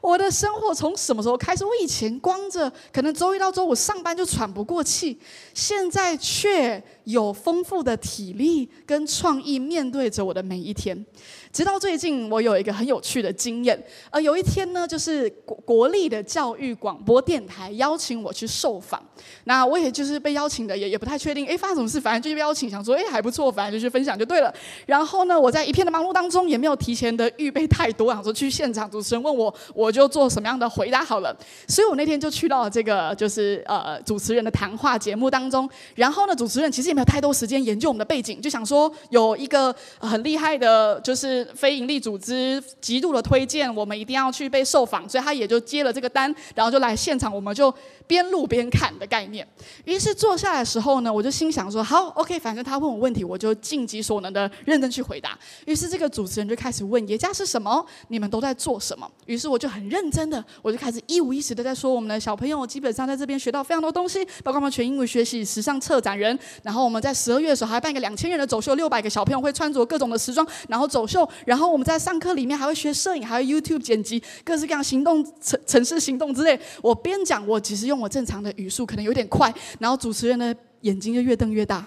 [0.00, 1.64] 我的生活从什么时候开始？
[1.64, 5.18] 我以前光着，可能周一到周五上班就喘不过气，
[5.54, 11.04] 现在却有丰富的体力跟创意面对着我的每一天。
[11.52, 13.82] 直到最近，我有一个很有趣的经验。
[14.10, 19.02] 呃，有一天呢，就是国国立的教育广播电台邀请我去受访，
[19.44, 22.00] 那我也就是被邀请的，也也不太确定，哎，发生什么事？
[22.00, 24.52] 反正就被邀请，想说，哎，还不错，反正就去分享就对了。
[24.86, 31.34] 然后呢，我在一片的忙碌当中，也没有提前的预备太多，想说去现场，主持人问我，我就做什么样的回答好了。
[31.66, 35.68] 所以我那天就去到了这个就是呃主持人的谈话节目当中。
[35.94, 41.37] 然后呢，主持人其实也没有太多时间研究我们的背景，就想说有一个很厉害的，就是。
[41.54, 47.72] 非营利组织极度的推荐，我们一定要去被受访，所以他也就接了这个单，然后就来现场，我们就
[48.06, 49.46] 边录边看的概念。
[49.84, 55.38] 于是坐下来的时候呢，我就心想说：好，OK，反正他问我问题，我就尽己所能的认真去回答。
[55.66, 57.84] 于是这个主持人就开始问：爷家是什么？
[58.08, 59.10] 你们都在做什么？
[59.26, 71.27] 于是我就很认真的，我就开始一五一十的在说我们的小朋友基本上在这边学到非常多东西，包括我们全英文学习、时尚策展人，然后我们在十二月的时候还办一个两千人的走秀，六百个小朋友会穿着各种的时装，然后走秀。
[71.44, 76.58] 然后我们在上课里面还会学摄影，还有 YouTube 剪辑，各式各样行动城城市行动之类。
[76.82, 79.52] 我边讲，我其实用我正常的语速，可能有点快。
[79.78, 81.86] 然后主持人的眼睛就越瞪越大。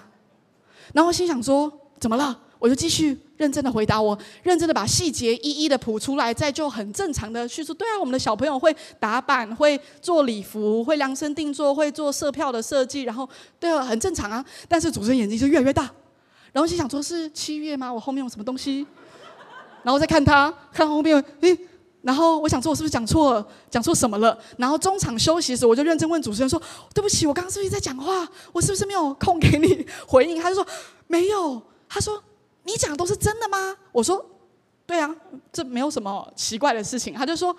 [0.92, 2.38] 然后心想说：怎么了？
[2.58, 7.74] 我就继续认真的回答我，认真的把细节一一的谱出来，再就很正常的叙述。
[7.74, 13.02] 对啊，我们的小朋友会打板，会做礼服，会量身定做，会做色票的设计。
[13.02, 13.28] 然后
[13.58, 14.44] 对啊，很正常啊。
[14.68, 15.90] 但是主持人眼睛就越来越大。
[16.52, 17.92] 然后心想说：是七月吗？
[17.92, 18.86] 我后面有什么东西？
[19.82, 21.58] 然后再看他，看后面，诶，
[22.02, 24.36] 然后我想说，我是不是讲错了，讲错什么了？
[24.56, 26.60] 然后中场休息的时，我就认真问主持人说
[26.92, 28.28] ：“对不起，我刚刚是不是在讲话？
[28.52, 30.66] 我是不是没有空给你回应？”他就说
[31.06, 32.22] ：“没有。”他说
[32.64, 34.24] ：“你讲的都是真的吗？”我说
[34.86, 35.14] ：“对啊，
[35.52, 37.54] 这没有什么奇怪的事情。”他就说：“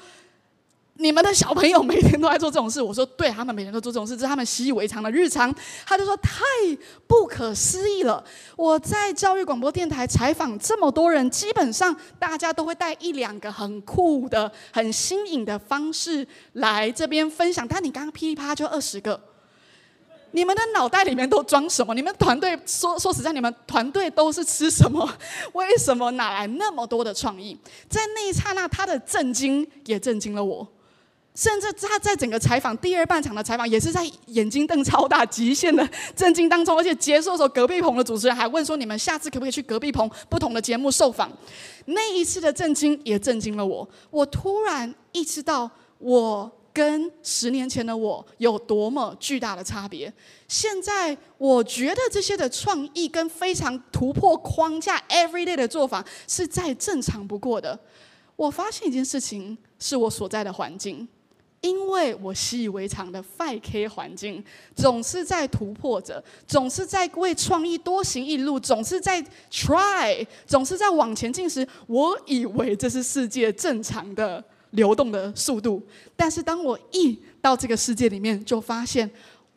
[0.96, 5.54] 你们的小朋友每天都在做这种事，我说对，他们每天都做这种事，这是他们习以为常的日常。
[5.88, 6.40] 他就说太
[7.08, 8.24] 不可思议了。
[8.56, 19.20] 我在教育广播电台采访这么多人，基本上大家都会带一两个很酷的、很新颖的方式来这边分享，但你刚刚噼里啪就二十个，
[20.32, 21.96] 你们的脑袋里面都装什么？
[21.96, 25.12] 你们团队说说实在，你们团队都是吃什么？
[25.54, 27.58] 为什么哪来那么多的创意？
[27.90, 30.66] 在那一刹那，他的震惊也震惊了我。
[31.36, 36.78] 甚至他在整个采访第二半场的采访，也是在眼睛瞪超大、极限的震惊当中。
[36.78, 41.32] 而且结束的时候，隔壁棚的主持人还问说：“你们下次可不可以去隔壁棚不同的节目受访？”
[41.86, 43.88] 那一次的震惊也震惊了我。
[44.12, 50.14] 我突然意识到，我跟十年前的我有多么巨大的差别。
[50.48, 57.80] 现在我觉得这些的创意跟非常突破框架、everyday 的做法是再正常不过的。
[58.36, 61.08] 我发现一件事情，是我所在的环境。
[61.64, 64.44] 因为我习以为常的 5K 环境，
[64.76, 75.82] 总是在突破着，总是在为创意多行一路，总是在 try，总是在往前进时，我以为这是世界正常的流动的速度。
[76.18, 79.10] 但是当我一到这个世界里面，就发现，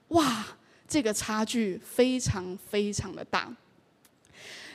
[0.08, 0.46] 哇，
[0.86, 3.52] 这个差距非常非常的大。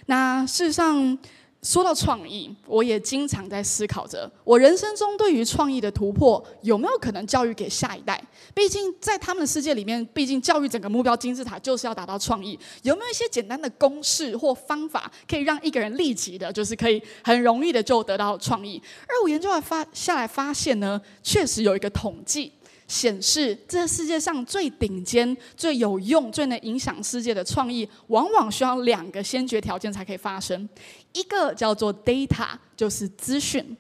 [0.08, 1.18] 那事实上，
[1.64, 8.20] 说到创意，我也经常在思考着，我人生中对于创意的突破有没有可能教育给下一代？
[8.56, 12.58] 毕竟在他们的世界里面，毕竟教育整个目标金字塔就是要达到创意。
[12.82, 18.82] 有没有一些简单的公式或方法，可以让一个人立即的，就是可以很容易的就得到创意？
[19.08, 22.52] 而我研究来发下来发现呢，确实有一个统计。
[22.92, 30.68] 显示，这世界上最顶尖、最有用、最能影响世界的创意，往往需要两个先决条件才可以发生。
[31.14, 33.78] 一个叫做 data，就是资讯。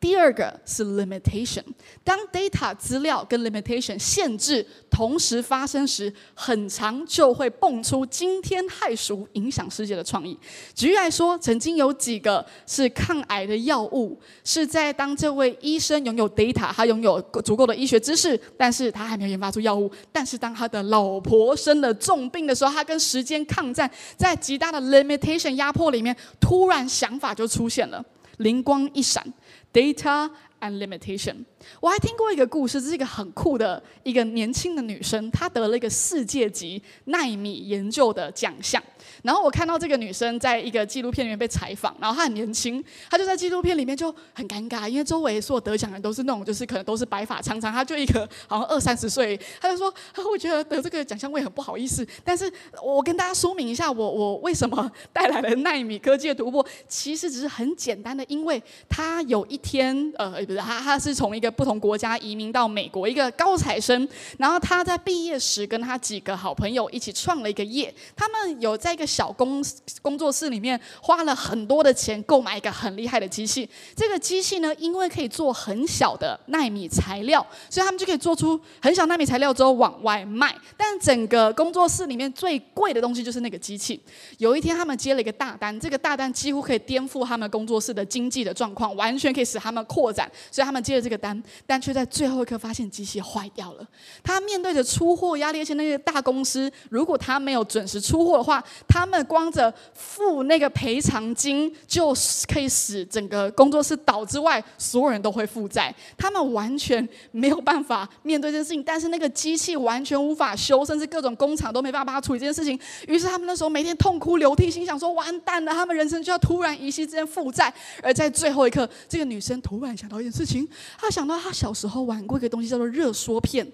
[0.00, 1.62] 第二个是 limitation，
[2.02, 10.38] 当 data 资料跟 limitation 限制同时发生时，很长就会蹦出惊天骇俗、影响世界的创意。
[10.74, 19.90] 举例来说，曾经有几个是抗癌的药物，是在当这位医生拥有 data，他拥有足够的医学知识，但是他还没有研发出药物。
[20.10, 28.02] 但是当他的老婆生了重病的时候，他跟时间抗战，在极大的 limitation 压迫里面，突然想法就出现了，
[28.38, 29.22] 灵光一闪。
[29.72, 30.30] Data
[30.60, 31.44] and limitation。
[31.80, 38.82] 我还听过一个故事，这是一个很酷的一个年轻的女生，她得了一个世界级纳米研究的奖项。
[39.22, 49.92] 然后我看到这个女生在一个纪录片里面被采访，然后她很年轻，她就在纪录片里面就很尴尬，因为周围所有得奖的人都是那种就是可能都是白发苍苍，她就一个好像二三十岁，她就说，
[50.30, 52.06] 我觉得得这个奖项我也很不好意思。
[52.24, 52.50] 但是
[52.82, 64.08] 我跟大家说明一下，我我为什么带来了奈米科技的突破，其实只是很简单的，因为她有一天，呃，不是，她她是从一个不同国家移民到美国，一个高材生。
[64.38, 67.94] 然后他在毕业时跟他几个好朋友一起创了一个业。
[68.16, 69.62] 他们有在一个小工
[70.00, 73.68] 工作室里面花了很多的钱购买一个很厉害的机器。
[73.96, 80.54] 这个机器呢，因为可以做很小的纳米材料，所以他们就可以做出很小纳米材料之后往外卖。
[80.76, 84.00] 但整个工作室里面最贵的东西就是那个机器。
[84.38, 90.30] 有一天他们接了一个大单，这个大单几乎可以颠覆他们工作室的经济的状况，完全可以使他们扩展。
[90.50, 91.42] 所以他们接了这个单。
[91.66, 93.86] 但却在最后一刻发现机器坏掉了。
[94.22, 102.14] 他面对着出货压力，而且那个大公司如果他没有准时出货的话，他他们光着付那个赔偿金就
[102.46, 105.94] 可以使整个工作室倒之外，所有人都会负债。
[106.18, 112.78] 他们完全没有办法面对这件事情，但是那个机器完全无法修，甚至各种工厂都没办法帮他处理这件事情。
[113.08, 117.72] 于是他们那时候每天痛哭流涕，心想说：完蛋了，他们人生就要突然一夕之间负债。
[118.02, 121.40] 而在最后一刻，这个女生突然想到一件事情，她想到。
[121.40, 123.66] 她小时候玩过一个东西，叫做热缩片，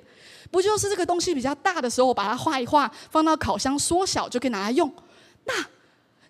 [0.52, 4.88] 不就是这个东西比较大的时候，把它画一画，放到烤箱缩小，就可以拿来用。
[5.46, 5.54] 那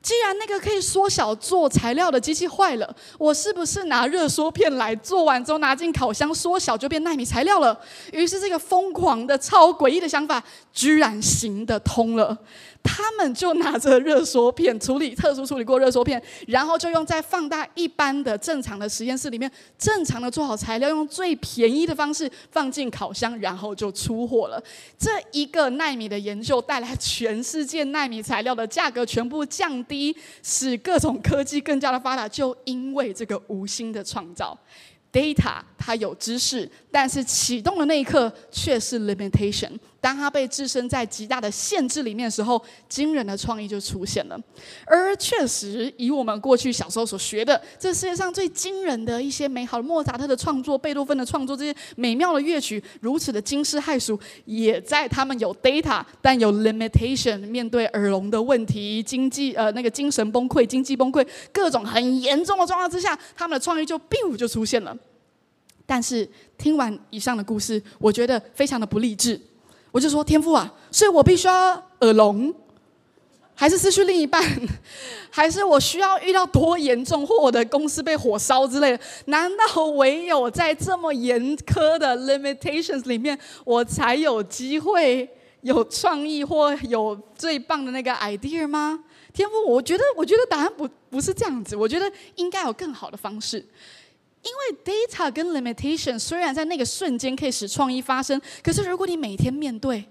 [0.00, 7.76] 既然那个可以缩小做材料的机器坏了，我是不是拿热缩片来做完之后拿进烤箱缩小就变纳米材料了？
[8.12, 10.40] 于是这个疯狂的、超诡异的想法，
[10.72, 12.38] 居然行得通了。
[12.86, 24.62] 他们就拿着热缩片处理特殊处理过热缩片，然后就用在放大一般的正常的实验室里面，正常的做好材料，用最便宜的方式放进烤箱，然后就出货了。
[24.96, 32.28] 这一个纳米的研究带来全世界纳米材料的价格全部降低，使各种科技更加的发达。
[32.28, 34.56] 就因为这个无心的创造。
[35.12, 39.70] Data 它有知识，但是启动的那一刻却是 limitation。
[40.00, 44.38] 当他被置身在极大的限制里面的时候，惊人的创意就出现了。
[44.84, 64.96] 而确实，以我们过去小时候所学的，这世界上最惊人的一些美好的莫扎特的创作、贝多芬的创作，这些美妙的乐曲，如此的惊世骇俗，也在他们有 data 但有 limitation，面对耳聋的问题、经济呃那个精神崩溃、经济崩溃各种很严重的状况之下，他们的创意就 biu 就出现了。
[65.84, 69.40] 但是听完以上的故事，我觉得非常的不励志。
[69.96, 72.54] 我就说天父啊，所以我必须要耳聋，
[73.54, 74.44] 还是失去另一半，
[75.32, 79.00] 还是我需要遇到多严重，或我的公司被火烧之类的？
[79.24, 85.26] 难道唯有在这么严苛的 limitations 里面，我才有机会
[85.62, 89.02] 有创意或有最棒的那个 idea 吗？
[89.32, 93.64] 天父，我觉得，我觉得答案不不是这样子，我觉得应该有更好的方式。
[94.46, 100.04] 因为 data 跟 limitation 虽然在那个瞬间可以使创意发生，可是如果你每天面对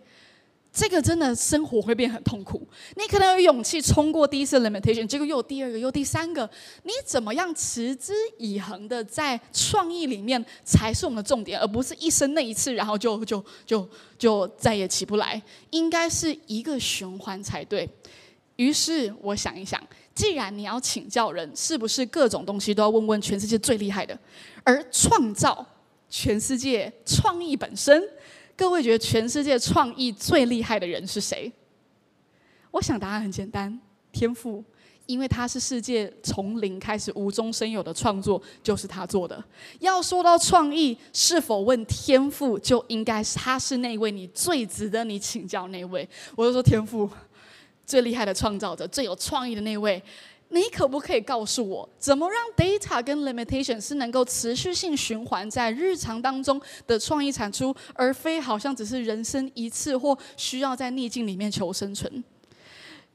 [0.74, 2.67] 这个，真的生活会变很痛苦。
[2.98, 6.50] 你可能有勇气冲过第一次 limitation，结果又有第二个，又第三个。
[6.83, 15.42] 你怎么样持之以恒的在创意里面才是我们的重点，而不是一生那一次，然后就就就就再也起不来。
[15.69, 17.90] 应该是一个循环才对。
[18.58, 19.81] 于是我想一想。
[20.15, 24.17] 既然你要请教人，是不是各种东西都要问问全世界最厉害的？
[24.63, 25.63] 而创造
[26.09, 28.01] 全世界创意本身，
[28.55, 31.51] 各位觉得全世界创意最厉害的人是谁？
[32.71, 33.77] 我想答案很简单：
[34.13, 34.63] 天赋，
[35.05, 39.43] 因为他是世界从零开始无中生有的创作，就是他做的。
[39.79, 46.07] 要说到创意，是否问天赋，就应该是他是那位你最值得你请教那位。
[46.37, 47.09] 我就说天赋。
[47.86, 50.02] 最厉害的创造者，最有创意的那位，
[50.50, 62.23] 你可不可以告诉我，怎么让 data 跟 limitation 是能够持续性循环在日常当中的创意产出，而非好像只是人生一次或需要在逆境里面求生存？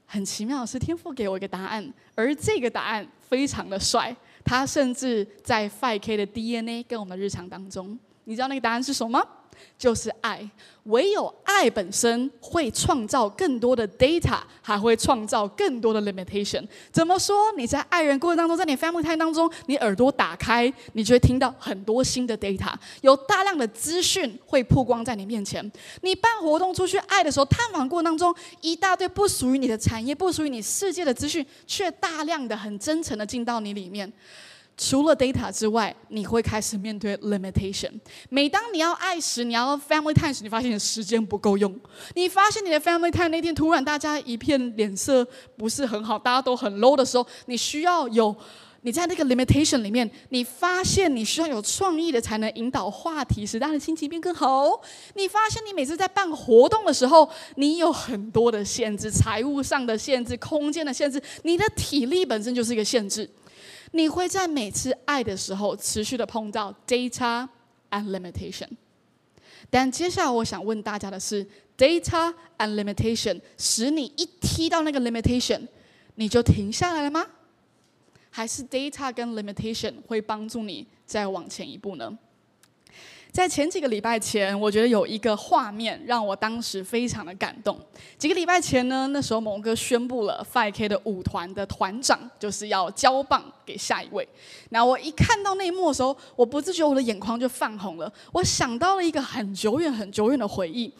[0.05, 9.25] 很奇妙的是，天父给我一个答案，而这个答案非常的帅，他甚至在 5K 的 DNA 跟我们的日常当中，你知道那个答案是什么吗？
[9.77, 10.47] 就是爱，
[10.83, 16.63] 唯有爱本身会创造更多的 data，还会创造更多的 limitation。
[16.91, 17.51] 怎么说？
[17.57, 25.71] 你在爱人过程当中，在你 family time 当中，你耳朵打开，你就会听到很多新的 data，有大量的资讯会曝光在你面前。
[26.01, 34.11] 你办活动出去爱的时候，探访过程当中，一大堆不属于你的产业、不属于你世界的资讯，却大量的、很真诚的进到你里面。
[34.81, 37.91] 除了 data 之外，你会开始面对 limitation。
[38.29, 41.79] 每当你要爱时，你要 family time 时，你发现你时间不够用。
[42.15, 45.23] 你发现你的 family time 那天突然大家一片脸色
[45.55, 48.35] 不是很好，大家都很 low 的时候，你需要有
[48.81, 54.81] 你在那个 limitation 里面，你发现你需要有创意的才能引导话题，使大家的心情变更好。
[55.13, 63.29] 你发现你每次在办活动的时候，你有很多的限制，财务上的限制，空间的限制，你的体力本身就是一个限制。
[63.91, 67.47] 你会在每次爱的时候持续的碰到 data
[67.89, 68.69] and limitation，
[69.69, 71.45] 但接下来我想问大家的是
[71.77, 75.67] ：data and limitation 使你一踢到那个 limitation，
[76.15, 77.25] 你就停下来了吗？
[78.29, 82.17] 还是 data 跟 limitation 会帮助你再往前一步呢？
[83.31, 87.79] 在前几个礼拜前，我觉得有一个画面让我当时非常的感动。
[88.17, 94.27] 几个礼拜前呢，那时候蒙哥宣布了 Five K 的舞团的团长就是要交棒给下一位。
[94.69, 98.11] 那我一看到那一幕的时候，我不自觉我的眼眶就泛红了。
[98.33, 100.91] 我想到了一个很久远、很久远的回忆。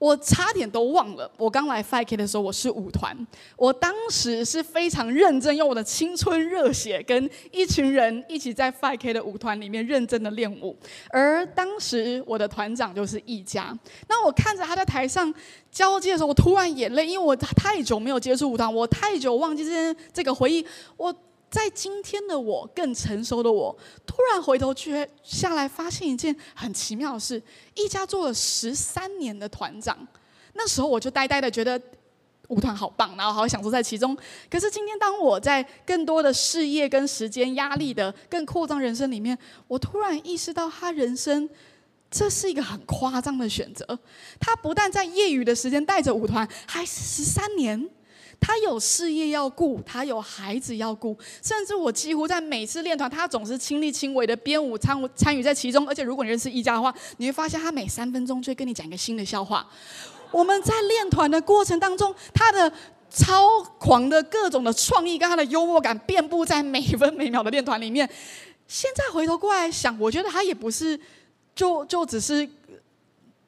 [0.00, 3.14] 我差点都忘了，我刚来 5K 的时候，我是舞团。
[3.54, 10.74] 我当时是非常认真，用我的青春热血，跟一群人一起在 5K 的舞团里面认真的练舞。
[11.10, 13.78] 而当时我的团长就是易家。
[14.08, 15.32] 那我看着他在台上
[15.70, 21.14] 交接的时候，我突然眼泪，因为我太久没有接触舞团，我太久忘记这些这个回忆，我。
[21.50, 23.76] 在今天的我，更成熟的我，
[24.06, 27.42] 突然回头去下来，发现一件很奇妙的事：
[27.74, 30.06] 一家做了十三年的团长，
[30.54, 31.80] 那时候我就呆呆的觉得
[32.46, 34.16] 舞团好棒，然后好享受在其中。
[34.48, 39.36] 可是今天，当我在更多的事业跟时间压力的更扩张人生里面，
[39.66, 41.50] 我突然意识到，他人生
[42.10, 43.98] 这是一个很夸张的选择。
[44.38, 47.90] 他不但在业余的时间带着舞团，还是十三年。
[48.40, 55.86] 他有事业要顾，他有孩子要顾，甚至我几乎在每次练团，他总是亲力亲为的编舞参参与在其中。
[55.86, 59.68] 而且如果你认识一家的话，你会发现他每三分钟就会跟你讲一个新的笑话。
[60.32, 62.72] 我们在练团的过程当中，他的
[63.10, 68.08] 超狂的各种的创意跟他的幽默感遍布在每分每秒的练团里面。
[68.66, 70.98] 现在回头过来想，我觉得他也不是
[71.54, 72.48] 就就只是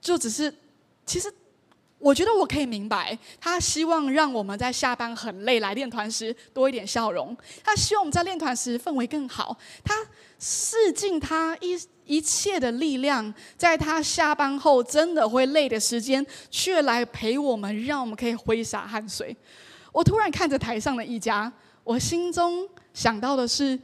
[0.01, 0.55] 就只是，
[1.07, 1.33] 其实。
[2.03, 7.35] 我觉得我可以明白，他希望让我们在下班很累来练团时多一点笑容。
[7.63, 9.57] 他希望我们在练团时氛围更好。
[9.85, 9.95] 他
[10.41, 19.37] 试尽他一一切的力量，在他下班后真的会累的时间，却来陪我们，让我们可以挥洒汗水。
[19.93, 21.51] 我突然看着台上的一家，
[21.85, 23.79] 我心中想到的是：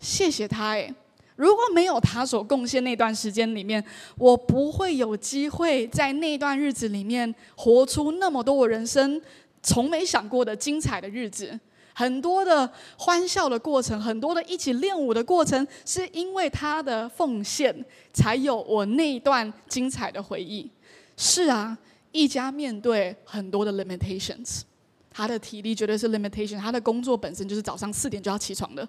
[0.00, 0.94] 谢谢他，诶。
[1.38, 3.82] 如果没有他所贡献那段时间里面，
[4.16, 9.22] 我不会有机会在那段日子里面活出那么多我人生
[9.62, 11.56] 从没想过的精彩的日子。
[11.94, 20.68] 很多的欢笑的过程，很多的一起练舞的过程，是因为他的奉献，才有我那一段精彩的回忆。
[21.16, 21.78] 是啊，
[22.10, 24.62] 一家面对很多的 limitations，
[25.08, 28.88] 他的体力绝对是 limitation，他的工作本身就是早上四点就要起床的。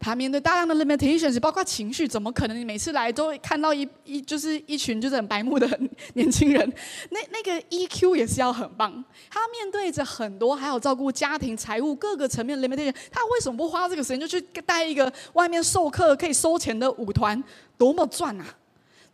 [0.00, 2.56] 他面对大量的 limitations，包括情绪，怎么可能？
[2.58, 5.68] 你每次来都会看到一一就是一群就是很白目的
[6.14, 6.72] 年轻人，
[7.10, 9.04] 那那个 EQ 也是要很棒。
[9.28, 17.42] 他面对着很多，还有照顾家庭、财务各个层面的 limitation，他为什么不花这个时间就去带一个外面授课可以收钱的舞团，
[17.76, 18.46] 多么赚啊！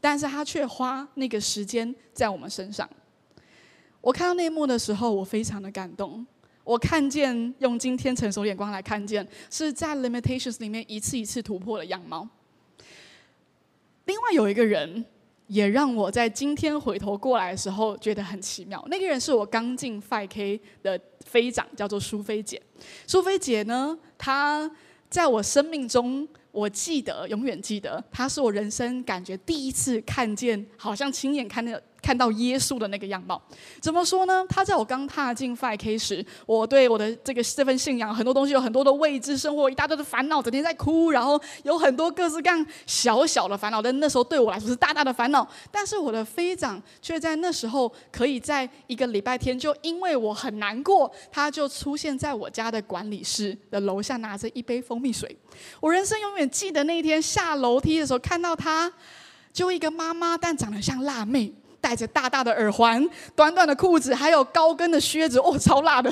[0.00, 2.86] 但是他却花那个时间在我们身上。
[4.02, 6.26] 我看到那一幕的时候，我非常的感动。
[6.64, 12.26] 我看见，用今天成熟眼光来看见，是在 limitations 里面一次一次突破的样貌。
[14.06, 15.04] 另外有一个人，
[15.46, 18.82] 也让我在今天回头过来的时候觉得很奇妙。
[18.88, 22.60] 那个人是我刚进 5K 的飞长，叫做苏菲姐。
[23.06, 24.70] 苏菲姐呢，她
[25.10, 31.78] 在我生命中，我记得，永远记得，她是我人生感觉第一次看见，好像亲眼看见。
[32.04, 33.40] 看到耶稣的那个样貌，
[33.80, 34.44] 怎么说呢？
[34.46, 45.48] 他在我刚踏进 5K 时，我对我的这个这份信仰很多东西有很多的未知，生活一大堆的烦恼，整天在哭，然后有很多各式各样小小的烦恼，但那时候对我来说是大大的烦恼。
[45.70, 55.34] 但是我的飞长却在那时候可以在一个礼拜天，就因为我很难过，他就出现在我家的管理室的楼下，拿着一杯蜂蜜水。
[55.80, 58.92] 我人生永远记得那一天下楼梯的时候，看到他，
[59.54, 61.50] 就一个妈妈，但长得像辣妹。
[61.84, 63.06] 戴着大大的耳环、
[63.36, 66.10] 短短的裤子，还有高跟的靴子，哦，超辣的，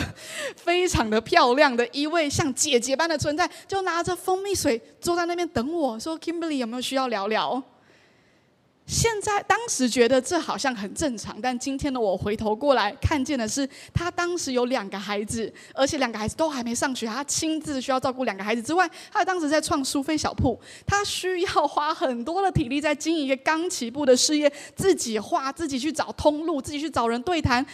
[0.54, 7.62] 非常的漂亮的一位像姐姐般的存在，就拿着蜂蜜水坐在那边等我说：“Kimberly 有没有需要聊聊？”
[8.84, 27.64] 现在当时觉得这好像很正常，但今天的我回头过来看见的是，他当时有两个孩子，而且两个孩子都还没上学，他亲自需要照顾两个孩子之外，他当时在创苏菲小铺，他需要花很多的体力在经营一个刚起步的事业，自己画，自己去找通路，自己去找人对谈，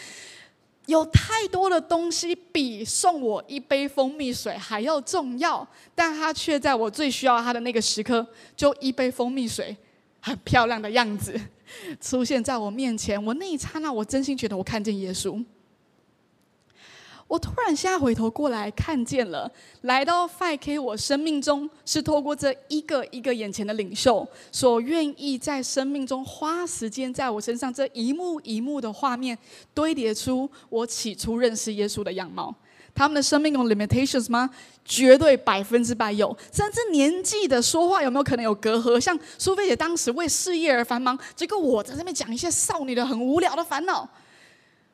[0.86, 9.76] 有太多的东西比送我一杯蜂蜜水还要重要，但他却在我最需要他的那个时刻，就一杯蜂蜜水。
[10.28, 11.40] 很漂亮的样子
[12.00, 15.44] 出现在我面前，我那一刹那，我真心觉得我看见耶稣。
[17.26, 19.50] 我突然现在回头过来看见了，
[19.82, 29.36] 来到 5K，我生命中是透过这一个一个眼前的领袖，所愿意在生命中花时间在我身上，这一幕一幕的画面
[29.74, 32.54] 堆叠出我起初认识耶稣的样貌。
[32.98, 34.50] 他们的生命有 limitations 吗？
[34.84, 36.36] 绝对百分之百有。
[36.52, 38.98] 甚至年纪的说话有没有可能有隔阂？
[38.98, 44.08] 像苏菲姐当时为事业而繁忙，结果我在这边讲一些少女的很无聊的烦恼。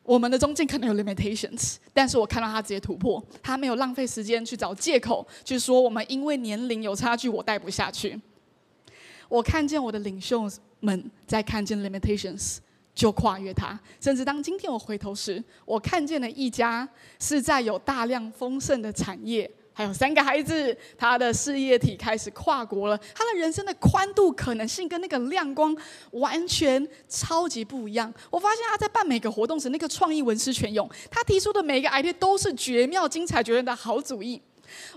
[0.03, 8.21] 我们的中间可能有 limitations，但是我看到他直接突破，他没有浪费时间去找借口，去说我们因为年龄有差距，我带不下去。
[9.31, 10.47] 我看见我的领袖
[10.81, 12.59] 们在看见 limitations。
[12.95, 16.89] 就跨越它，甚至当今天我回头时，我看见了一家
[17.19, 25.77] 是在有大量丰盛的产业，还有三个孩子，他的事业体开始跨国了，他的人生的宽度可能性跟那个亮光
[26.13, 28.13] 完全超级不一样。
[28.31, 34.41] 我发现他在办每个活动时，那个创意文思泉涌，他提出的每一个 idea 都是绝妙、精彩、绝伦的好主意。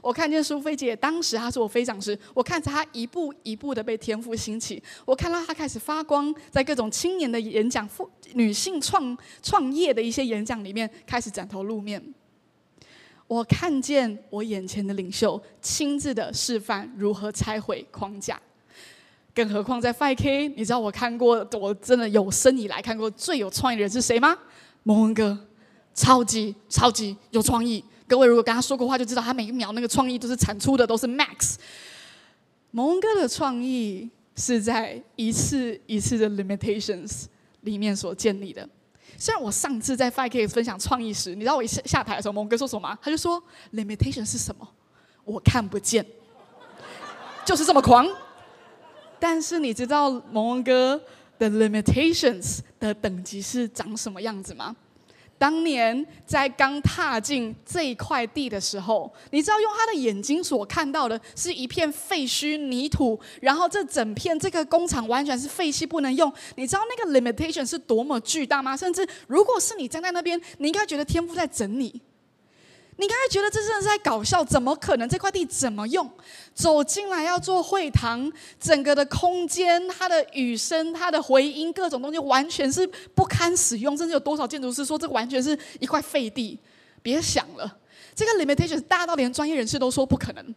[0.02, 7.88] 我看见苏菲姐，当时她是我飞长时，我看着她一步一步的被天赋兴起，我看到她开始发光，在各种青年的演讲、
[8.34, 12.02] 女性创创业的一些演讲里面开始崭头露面。
[13.28, 18.40] 我看见我眼前的领袖亲自的示范如何拆毁框架，
[19.36, 24.38] 更何况在 5K，你知道我看过，我真的有生以来看过最有创意的人是谁吗？
[24.84, 25.38] 蒙文哥，
[25.94, 27.84] 超级超级有创意。
[28.08, 31.56] 各位如果跟他说过话，就知道他每一秒那个创意都是产出的都是 max。
[32.72, 37.26] 蒙恩哥的创意是在一次一次的 limitations
[37.62, 38.68] 里面所建立的。
[39.18, 42.98] 虽然我上次在 Five K 分享创意时，你知道我一下下台的时候，蒙恩哥说什么吗？
[43.02, 43.42] 他就说
[43.74, 44.68] limitation 是什么？
[45.26, 46.06] 我看不见，
[47.44, 48.08] 就是这么狂。
[49.20, 51.02] 但是你知道蒙恩哥
[51.40, 54.76] 的 limitations 的等级是长什么样子吗？
[55.38, 66.32] 当年在刚踏进这一块地的时候，你知道用他的眼睛所看到的是一片废墟泥土，然后这整片这个工厂完全是废弃不能用。
[66.56, 68.76] 你知道那个 limitation 是多么巨大吗？
[68.76, 72.02] 甚至如果是你站在那边，你应该觉得天父在整你。
[73.00, 74.44] 你刚才觉得这真的是在搞笑？
[74.44, 75.08] 怎么可能？
[75.08, 76.10] 这块地怎么用？
[76.56, 83.96] 走进来要做会堂，整个的空间，它的雨声、它的回音，各种东西完全是不堪使用。
[83.96, 86.60] 甚至有多少建筑师说，这完全是一块废地，
[87.04, 87.78] 别想了。
[88.16, 90.56] 这个 limitation 大到连专业人士都说不可能。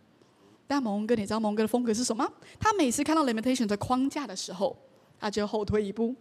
[0.66, 2.26] 但蒙哥，你知道蒙哥的风格是什么？
[2.58, 4.74] 他每次看到 limitation 的框架的时候，
[5.18, 6.14] 他就后退一步，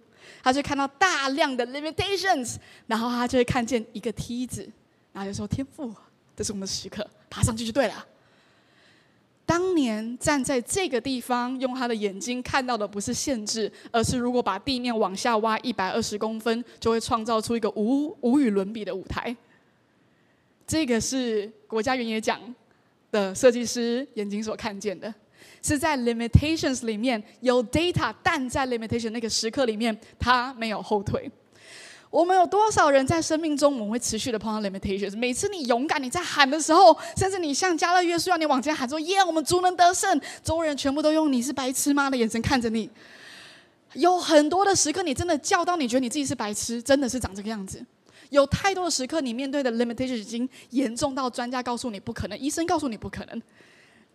[0.44, 2.56] 他就看到大量的 limitations，
[2.88, 4.70] 然后他就会看见一个梯子，
[5.14, 5.94] 然后就说：“天赋。”
[6.40, 8.08] 这是我们的时刻，爬上去就对了。
[9.46, 19.36] 当年站在这个地方，用他的眼睛看到的不是限制，而是如果把地面往下挖一百二十公分，就会创造出一个无无与伦比的舞台。
[20.66, 22.40] 这个是国家原野奖
[23.12, 25.14] 的设计师眼睛所看见的，
[25.62, 31.30] 是在 limitations 里面有 data，但在 limitation 那个时刻里面，他没有后退。
[32.10, 35.16] 我们有多少人在生命中，我们会持续的碰到 limitations？
[35.16, 42.90] 每次你勇敢，你在喊的时候，甚至你像加勒约书亚，你往前喊说：“耶，我们足能得胜！”周围人全部都用“你是白痴吗”的眼神看着你。
[43.94, 47.84] 有很多的时刻，你真的叫到你觉得你自己是白痴，真的是长这个样子。
[48.32, 53.42] 有太多的时刻，你面对的 limitations 已经严重到专家告诉你不可能，医生告诉你不可能。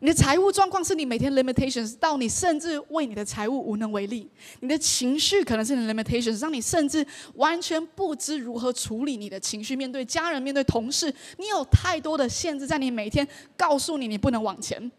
[0.05, 4.31] 你的财务状况是你每天 limitations，到你甚至为你的财务无能为力。
[4.61, 9.75] 你的情绪可能是你的 limitations，让你甚至完全不知如何处理你的情绪。
[9.75, 13.27] 面对家人，面对同事，你有太多的限制在你每天
[13.57, 14.93] 告诉你你不能往前。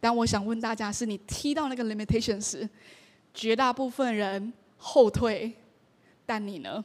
[0.00, 2.66] 但我想问大家，是你踢到那个 limitations 时，
[3.34, 5.52] 绝大部分人后退，
[6.24, 6.82] 但你呢？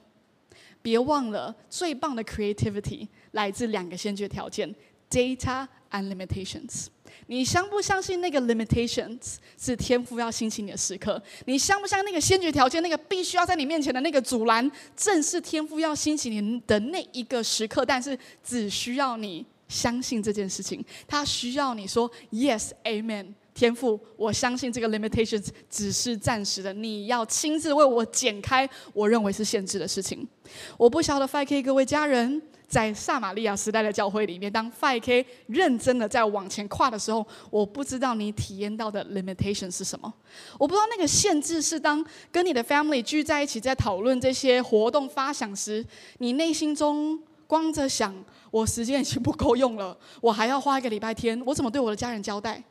[0.81, 4.75] 别忘了，最棒的 creativity 来自两个先决条件
[5.09, 6.87] ：data and limitations。
[7.27, 11.21] 你相不相信那个 limitations 是天赋要兴起你的时刻？
[11.45, 17.85] 你相不相信那个先决条件，那个必须要在你面前的那个阻拦，正是天赋要兴起你的那一个时刻？
[17.85, 23.27] 但是只需要你相信这件事情，他需要你说 yes amen。
[23.53, 30.27] 天赋，我相信这个 limitations 只是暂时的，你要亲自为我剪开我认为是限制的事情。
[30.75, 32.41] 我不晓得 5K 各位家人。
[32.73, 40.11] 在撒玛利亚时代的教会里面，当 5K 认真的在往前跨的时候，我不知道你体验到的 limitation 是什么。
[40.57, 45.85] 我不知道那个限制是当跟你的 family 聚在一起在讨论这些活动发想时，
[46.17, 48.11] 你内心中光着想：
[48.49, 52.63] 我时间已经不够用了，我还要花一个礼拜天，我怎么对我的家人交代？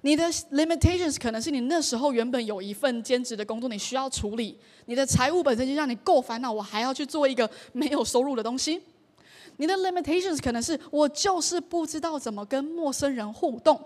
[0.00, 8.80] 你的 limitations 可能是你那时候原本有一份兼职的工作，你需要处理，你的财务本身就让你够烦恼，我还要去做一个没有收入的东西。
[9.56, 13.80] 你的 limitations 可能是我就是不知道怎么跟陌生人互动，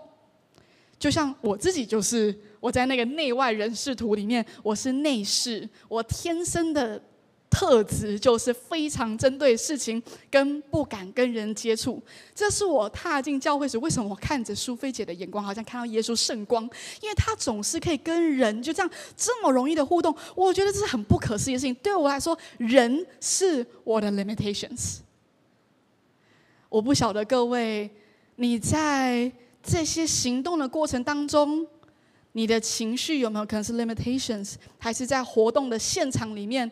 [0.97, 7.01] 就像我自己就是我在那个内外人士图里面，我是内视，我天生的
[7.49, 12.01] 特质就是非常针对事情跟不敢跟人接触。
[12.35, 16.63] 这是我踏进教会时，为什么我看着苏菲姐的眼光好像看到耶稣圣光，
[17.01, 21.73] 因为她总是可以跟人就这样这么容易的互动，我觉得这是很不可思议的事情。
[21.75, 24.99] 对我来说，人是我的 limitations。
[26.69, 27.89] 我不晓得各位，
[28.35, 31.65] 你在这些行动的过程当中，
[32.33, 36.71] 你的情绪有没有可能是 limitations，还是在活动的现场里面？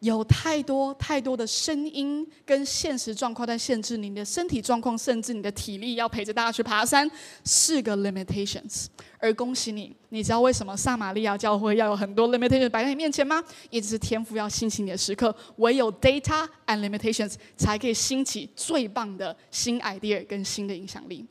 [0.00, 7.08] 有太多太多的声音跟现实状况在限制你的身体状况，甚至你的体力要陪着大家去爬山，
[7.44, 8.86] 是个 limitations。
[9.18, 13.44] 而恭喜你，你知道为什么撒玛利亚教会要有很多 limitations 摆在你面前吗？
[13.68, 21.26] 也只是天赋要兴起你的时刻，唯有 data and limitations 才可以兴起最棒的新 idea 跟新的影响力。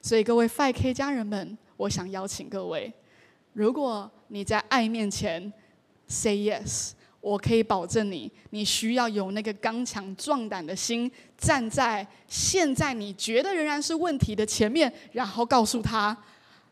[0.00, 2.92] 所以各位 5K 家人们，我想邀请各位，
[3.52, 5.52] 如果你在爱面前
[6.06, 6.92] say yes。
[7.20, 16.16] 我可以保证你，你需要有那个刚强壮胆的心，站在现在你觉得仍然是问题的前面，然后告诉他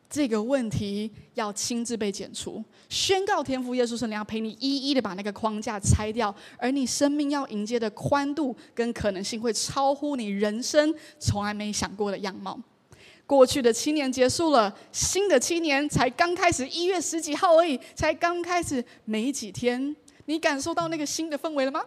[0.08, 12.58] 这个问题要亲自被剪除，宣告天父耶稣圣灵要陪你一一的把那个框架拆掉，而你生命要迎接的宽度跟可能性会超乎你人生从来没想过的样貌。
[13.26, 19.94] 过去的七年结束了，新的七年才刚开始，一月十几号而已，才刚开始没几天。
[20.28, 21.82] 你感受到那个新的氛围了吗？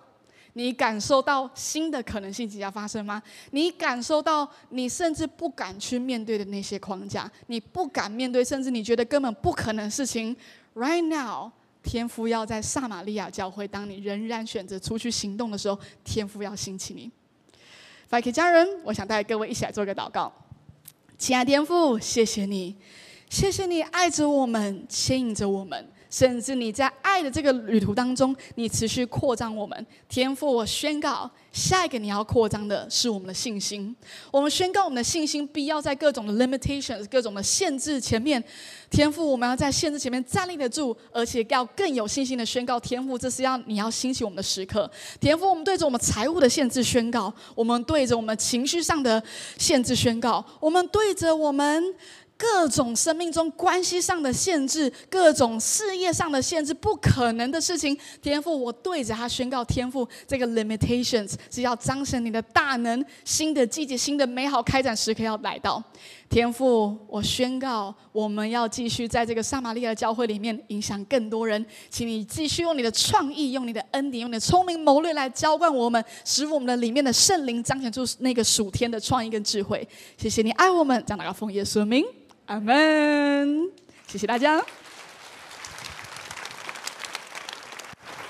[0.53, 3.21] 你感受到新的可能性即将发生吗？
[3.51, 10.35] 你感受到你甚至不敢去面对的那些框架，你不敢面对，甚至你觉得根本不可能的事情。
[10.73, 11.51] Right now，
[11.83, 17.11] 天父要在撒玛利亚教会，当你仍然选择出去行动的时候，天父要兴起你。
[18.09, 20.33] Fike 家人，我想带各位一起来做个祷告。
[21.17, 22.75] 亲爱的天父，谢谢你，
[23.29, 25.87] 谢谢你爱着我们，牵引着我们。
[26.11, 29.87] 甚至你在爱的这个旅途当中，你持续扩张我们。
[30.07, 33.95] 天父，我宣告，下一个你要扩张的是我们的信心。
[34.29, 38.43] 我们宣告我们的信心必要在各种的 limitations、各种的限制前面。
[38.89, 42.77] 天父，我们要在限制前面站立得住，而且要更有信心的宣告。
[42.77, 44.91] 天父，这是要你要兴起我们的时刻。
[45.19, 49.23] 天父，我们对着我们财务的限制宣告，我们对着我们情绪上的
[49.57, 51.81] 限制宣告，我们对着我们。
[52.41, 65.83] 各种生命中关系上的限制，各种事业上的限制，不可能的事情，天赋，我对着他宣告，天赋，这个 limitations 是要彰显你的大能，新的季节、新的美好开展时刻要来到。
[66.27, 79.87] 天赋，我宣告，我们要继续在这个撒玛利亚教会里面影响更多人，请你继续用你的创意、用你的恩典、用你的聪明谋略来浇灌我们，使我们的里面的圣灵彰显出那个属天的创意跟智慧。
[80.17, 82.03] 谢谢你爱我们，将那个奉耶稣名。
[82.47, 83.71] 阿门，
[84.07, 84.61] 谢谢大家。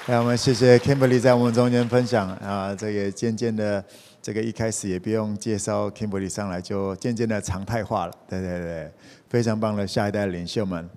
[0.06, 3.84] 让，我们谢谢 Kimberly 在我们中间分享啊，这个渐渐的，
[4.22, 8.14] 这个一开始也不用介绍 Kimberly 上来，就渐渐的常态化了。
[8.28, 8.92] 对对对，
[9.30, 10.90] 非常棒的下一代领袖们。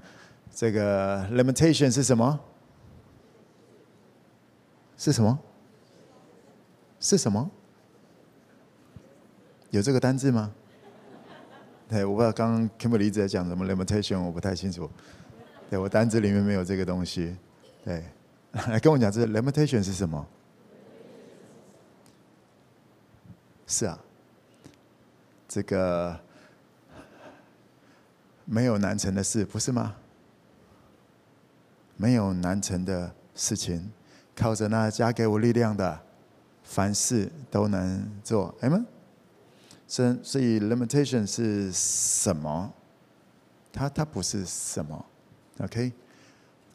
[0.54, 2.40] 这个 limitation 是什么？
[4.98, 5.38] 是什么？
[7.00, 7.50] 是什么？
[9.70, 10.52] 有这个单字吗？
[11.88, 14.90] 对，我不知道刚刚 Kimberly 在讲什么 limitation，我不太清楚。
[15.68, 17.36] 对，我单子里面没有这个东西。
[17.84, 18.02] 对，
[18.68, 20.26] 来跟我讲，这 limitation 是什么？
[23.66, 23.98] 是啊，
[25.46, 26.18] 这个
[28.44, 29.94] 没有难成的事，不是吗？
[31.96, 33.92] 没有难成的事情，
[34.34, 36.00] 靠着那加给我力量的，
[36.62, 38.54] 凡事都能做。
[38.60, 38.84] 哎们。
[39.86, 42.72] 所所以，limitation 是什么？
[43.72, 45.04] 它它不是什么
[45.60, 45.92] ，OK？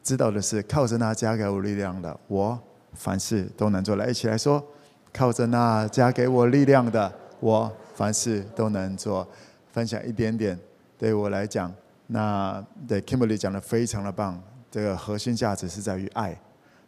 [0.02, 2.60] 知道的是，靠着那加给我力量的，我
[2.94, 3.96] 凡事都能做。
[3.96, 4.64] 来，一起来说，
[5.12, 9.26] 靠着那加给我力量的，我凡事都能做。
[9.72, 10.58] 分享一点点，
[10.98, 11.72] 对我来讲，
[12.08, 14.42] 那对 Kimberly 讲的非常的棒。
[14.70, 16.36] 这个核心价值是在于爱。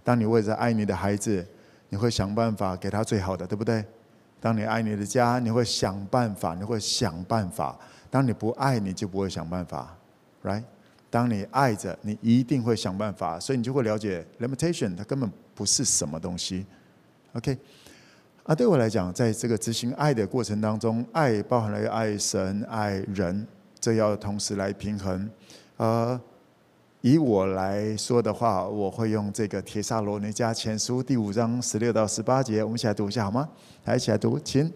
[0.02, 1.46] 当你为着爱你的孩子，
[1.90, 3.84] 你会想办法给他最好的，对不对？
[4.43, 7.78] 当你爱你的家，你会想办法，你会想办法。
[8.11, 9.97] 当你不爱，你就不会想办法
[10.43, 10.64] ，right？
[11.09, 16.66] 当你爱着，你一定会想办法，所以你就会了解 limitation，它根本不是什么东西。
[17.34, 17.57] OK，
[18.43, 23.47] 啊，对我来讲，在这个执行爱的过程当中，爱包含了爱神、爱人，
[23.78, 25.30] 这要同时来平衡。
[25.76, 26.20] 呃，
[27.03, 33.48] 以我来说的话，我会用这个《帖撒罗尼加前书》第五章十六到十八节，我们一起来读一下好吗？
[33.86, 34.72] 来，一起来读，请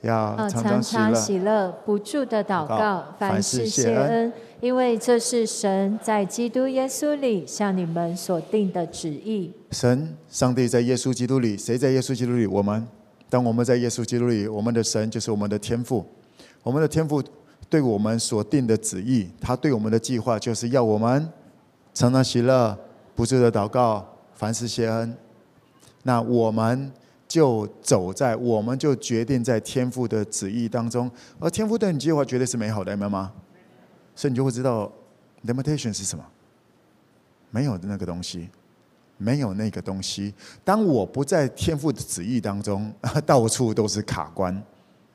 [0.00, 9.52] 要常常喜乐，常常喜乐不住的祷告，凡事谢恩，因为这是神在基督耶稣里向你们所定的旨意。
[9.70, 12.44] 神，上帝在耶稣基督里，谁在耶稣基督里？
[12.46, 12.84] 我们。
[13.30, 16.04] 当我们在耶稣基督里，我们的神就是我们的天父。
[16.64, 17.22] 我们的天父
[17.70, 21.28] 对我们所定的旨意，他对我们的计划，就是要我们
[21.98, 22.78] 常常喜乐，
[23.16, 25.16] 不住的祷告，凡事谢恩。
[26.04, 26.92] 那我们。
[27.26, 33.30] 就走在，我们就决定在天父的旨意当中，而天父对你计划绝对是美好的，明白吗？
[34.16, 34.90] 所以你就会知道
[35.44, 36.24] ，limitation 是什么？
[37.50, 38.48] 没有的那个东西，
[39.18, 40.32] 没有那个东西。
[40.64, 42.90] 当我不在天父的旨意当中，
[43.26, 44.62] 到处都是卡关，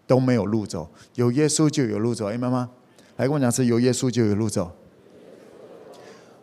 [0.06, 0.88] 都没有路走。
[1.16, 2.70] 有耶稣就有路走，明白吗？
[3.16, 4.72] 来跟我讲，是有耶稣就有路走，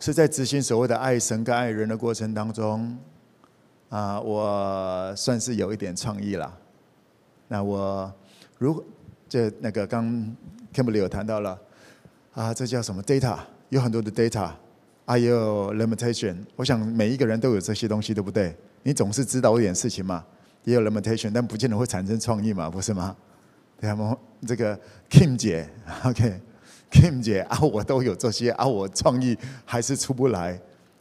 [0.01, 2.99] 是在执行所谓的爱神跟爱人的过程当中。
[3.91, 6.59] 啊我算是有一点创意了。
[7.49, 8.13] 那我
[8.57, 8.85] 如果
[9.29, 10.07] 这那个刚
[10.73, 11.59] Kimberly 有谈到了
[12.33, 13.37] 啊，这叫什么 data？
[13.71, 14.51] 有很多的 data，
[15.05, 16.37] 还有 limitation。
[16.55, 18.57] 我想每一个人都有这些东西，对不对？
[18.85, 20.25] 你总是知道一点事情嘛，
[20.63, 23.17] 也有 limitation，但不见得会产生创意嘛，不是吗？
[23.81, 24.17] 对吗？
[24.47, 24.79] 这个
[25.11, 25.69] Kim 姐
[26.05, 26.41] ，OK
[26.91, 30.61] Kim 姐啊，我都有这些啊，我创意还是出不来。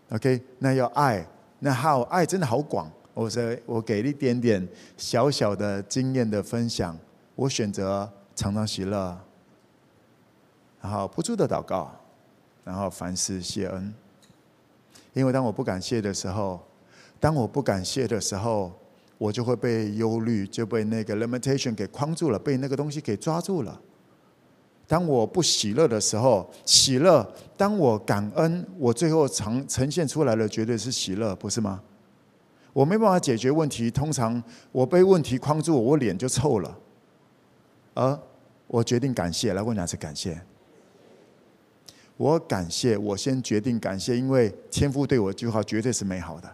[0.10, 1.26] OK，那要爱。
[1.60, 2.90] 那好，爱真的好广。
[3.14, 4.66] 我说，我给一点点
[4.96, 6.98] 小小的经验的分享。
[7.36, 9.20] 我选择常常喜乐，
[10.82, 11.92] 然后不住的祷告，
[12.64, 13.94] 然后凡事谢恩。
[15.14, 16.60] 因为当我不感谢的时候，
[17.20, 18.72] 当我不感谢的时候，
[19.18, 23.82] 我就会被忧虑，就被那个 limitation 给框住了，被那个东西给抓住了。
[24.90, 27.24] 当我不喜乐的时候，喜乐；
[27.56, 31.80] 当我感恩，我最后呈呈现出来的绝对是喜乐，不是吗？
[32.74, 36.76] 我没办法解决问题，通常我被问题框住，我脸就臭了。
[37.94, 38.20] 而
[38.66, 40.42] 我决定感谢，来问两次感谢。
[42.18, 46.50] 我感谢，我先决定感谢，因为天父对我的计划绝对是美好的。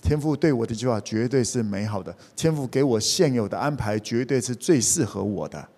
[0.00, 2.12] 天父对我的计划绝对是美好的。
[2.34, 5.68] 天父给我现有的安排绝对是最适合我的。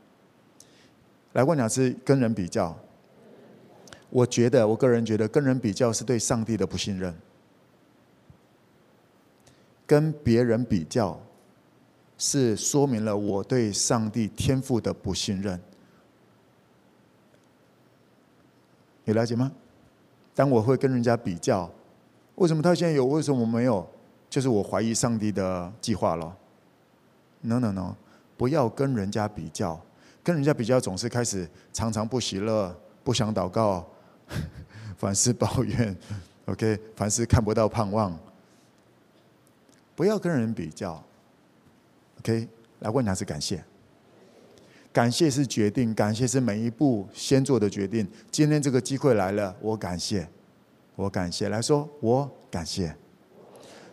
[1.35, 2.77] 来问两次，跟人比较，
[4.11, 7.15] 我觉得，我个人觉得，跟人比较是对上帝的不信任。
[9.87, 11.21] 跟别人比较，
[12.17, 15.61] 是说明了我对上帝天赋的不信任。
[19.05, 19.53] 你了解吗？
[20.35, 21.71] 当我会跟人家比较，
[22.37, 23.87] 为什么他现在有，为什么我没有？
[24.31, 26.37] 就是我怀疑上帝的计划了。
[27.43, 27.97] No No No，
[28.37, 29.81] 不要跟人家比较，
[30.25, 33.87] 跟人家比较总是开始常常不喜乐，不想祷告，
[34.99, 35.95] 凡事抱怨。
[36.47, 38.19] OK，凡事看不到盼望。
[39.95, 41.01] 不要跟人比较。
[42.21, 42.49] OK，
[42.81, 43.63] 来问他是感谢。
[44.93, 48.09] 感谢是决定，感谢是每一步先做的决定。
[48.31, 50.27] 今天这个机会来了，我感谢，
[50.97, 51.49] 我感谢。
[51.49, 52.95] 来说，我感谢。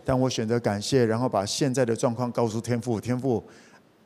[0.05, 3.43] 但我选择感谢，然后把现在的状况告诉天父，天父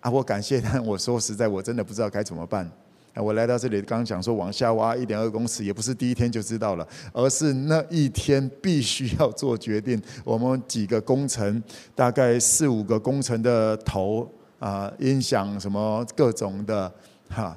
[0.05, 0.61] 啊，我感谢。
[0.61, 2.69] 但 我说实在，我真的不知道该怎么办。
[3.15, 9.99] 我来到这里，刚刚讲说往下挖一点二公尺，也不是第一天就知道了，而是那一天必须要做决定。
[10.23, 11.63] 我们几个工程，
[11.95, 14.31] 大概四五个工程的头。
[14.57, 16.91] 啊，音响什么各种的
[17.29, 17.55] 哈，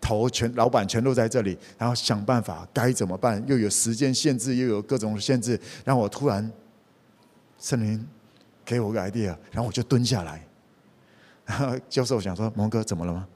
[0.00, 3.42] 头全老板全都在这里，然后想办法该怎么办？
[3.46, 6.50] 又有时间限制，又有各种限制，让我突然
[7.58, 8.04] 圣灵
[8.64, 10.44] 给我个 idea，然后我就蹲下来。
[11.50, 13.26] 然后教授想说：“蒙哥怎么了吗？”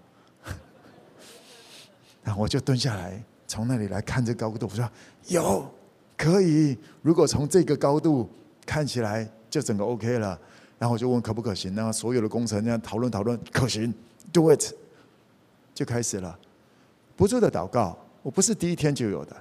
[2.23, 4.89] 然后我就蹲下来，从那里来看这高度，我说
[5.27, 5.69] ：“有
[6.17, 8.31] 可以，如果从这个高度
[8.65, 10.39] 看起来，就整个 OK 了。”
[10.79, 11.75] 然后我就问可不可行？
[11.75, 13.93] 然后所有的工程这样讨论讨论，可行
[14.33, 14.73] ，do it，
[15.75, 16.39] 就开始了。
[17.17, 19.35] 不住的祷告，我不是第一天就有的。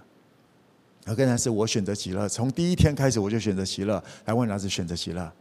[1.06, 4.04] 而更然是我选择喜乐，从第一天开始我就选择喜乐。
[4.26, 5.32] 来问老子选择喜乐？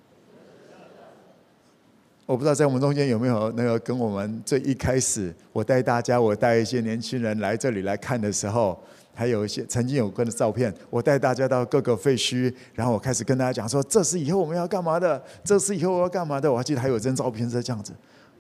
[2.33, 8.83] 我不知道在我们中间有没有那个跟我们最一开始，我带大家，我带一些年轻人来这里来看的时候。
[9.15, 15.23] 还有一些曾经有过的照片，我带大家到各个废墟，然后我开始跟大家讲说：“这是以后我们要干嘛的？
[15.45, 17.93] 这是以后我要干嘛的？”我还记得还有张照片是这样子，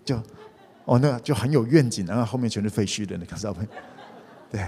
[0.03, 0.17] 就
[0.87, 3.69] 哦，那个就很有愿景，然后后面全是废墟的那个照片。
[4.51, 4.67] 对，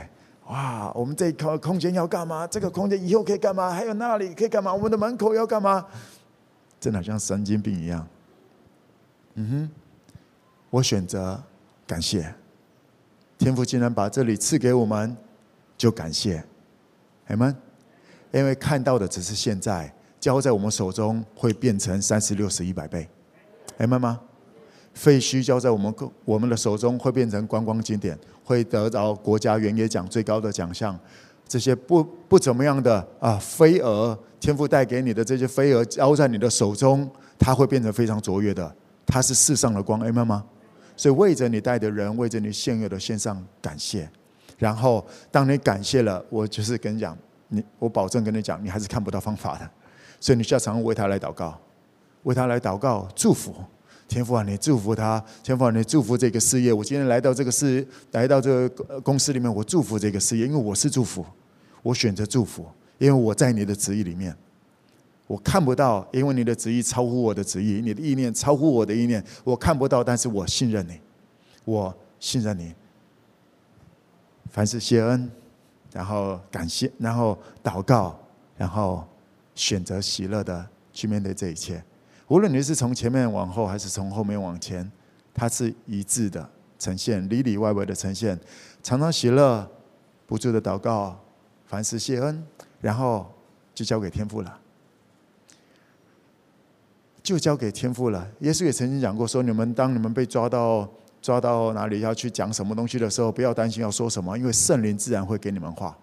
[0.49, 2.47] 哇，我们这一块空间要干嘛？
[2.47, 3.71] 这个空间以后可以干嘛？
[3.71, 4.75] 还有那里可以干嘛？
[4.75, 5.87] 我们的门口要干嘛？
[6.79, 8.07] 真的像神经病一样。
[9.35, 9.71] 嗯哼，
[10.71, 11.43] 我选择
[11.87, 12.35] 感谢
[13.39, 15.17] 天父，竟然把这里赐给我们。
[15.77, 16.43] 就感谢，
[17.27, 17.55] 阿们，
[18.31, 23.09] 因为看到的只是现在，交在我们手中会变成三十六十一百倍，
[23.79, 24.21] 阿们吗？
[24.95, 25.93] 废墟交在我们
[26.25, 30.97] 我们的手中会变成观光景点，会得到国家原野奖最高的奖项。
[31.49, 38.75] 这些不不怎么样的啊，飞蛾，天父带给你的这些飞蛾交在你的手中，它会变成非常卓越的。
[39.07, 40.45] 他是世上的光，阿们吗？
[40.97, 44.09] 所以为着你带的人，为着你现有的线上感谢。
[44.57, 49.69] 然后，当你感谢了，我就是跟你讲，你我保证跟你讲，你还是看不到方法的，
[50.21, 51.61] 所以你需要常常为他来祷告，
[52.23, 53.53] 为他来祷告，祝福
[54.07, 56.73] 天父啊，你祝福他，天父啊，你祝福这个事业。
[56.73, 61.27] 我今天来到这个事，来到这个公司里面，我祝福这个事业，因为我是祝福，
[61.83, 62.65] 我选择祝福，
[62.99, 64.37] 因为我在你的旨意里面，
[65.27, 71.01] 我看不到，因为你的旨意超乎我的旨意，你的意念超乎我的意念，我看不到，但是我信任你，
[71.65, 72.75] 我信任你。
[74.51, 75.31] 凡事谢恩，
[75.93, 78.19] 然后感谢，然后祷告，
[78.57, 79.05] 然后
[79.55, 81.83] 选择喜乐的去面对这一切。
[82.29, 84.89] 无论你是从前面往后，还是从后面往前，
[85.33, 86.49] 它是一致的
[86.79, 88.39] 呈现，里里外外的呈现。
[88.83, 89.69] 常常喜乐，
[90.27, 91.19] 不住的祷告，
[91.67, 92.47] 凡事谢恩，
[92.81, 93.27] 然后
[93.75, 94.61] 就交给天父了，
[97.25, 98.25] 就交给天父了。
[98.39, 100.89] 耶稣也曾经讲过说：你们当你们被抓到。
[101.25, 105.97] 抓到哪里要去讲什么东西的时候，不要担心要说什么，因为圣灵自然会给你们话。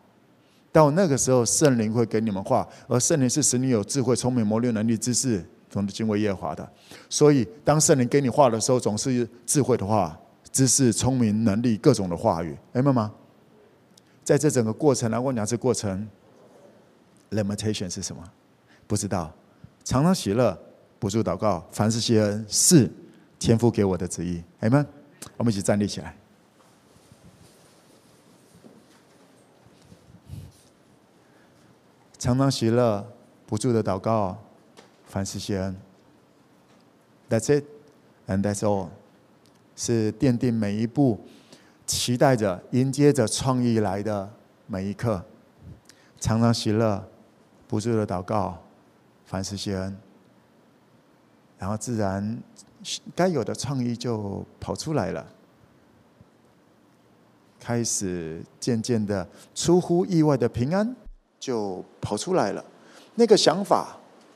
[0.72, 6.68] 到那个时候，圣灵会给你们话，而圣灵是使你有智慧、聪明、谋略、能力、知识，懂得敬畏耶华的。
[7.08, 10.20] 所以，当圣灵给你话的时候，总是智慧的话、
[10.52, 13.12] 知识、聪明、能力各种的话语，明白吗？
[14.24, 16.10] 在这整个过程来问讲，这过程
[17.30, 18.24] limitation 是什么？
[18.88, 19.32] 不知道。
[19.84, 20.58] 常常喜乐，
[21.02, 22.88] 不住祷告，凡事谢恩，是
[23.40, 24.36] 天父给我的旨意。
[24.36, 24.88] 弟兄们，
[25.36, 26.16] 我们一起站立起来。
[32.20, 33.04] 常常喜乐，
[33.48, 34.38] 不住的祷告，
[35.08, 35.76] 凡事谢恩。
[37.28, 37.64] That's it,
[38.28, 38.90] and that's all。
[39.76, 41.20] 是奠定每一步，
[41.88, 44.32] 期待着、迎接着创意来的
[44.68, 45.26] 每一刻。
[46.20, 47.04] 常常喜乐，
[47.68, 48.62] 不住的祷告，
[49.26, 49.98] 凡事谢恩。
[51.62, 52.42] 然后自然
[53.16, 55.24] 该有的创意就跑出来了。
[57.60, 60.96] 开始渐渐的出乎意外的平安
[61.40, 62.66] 就跑出来了，
[63.14, 63.96] 那个想法、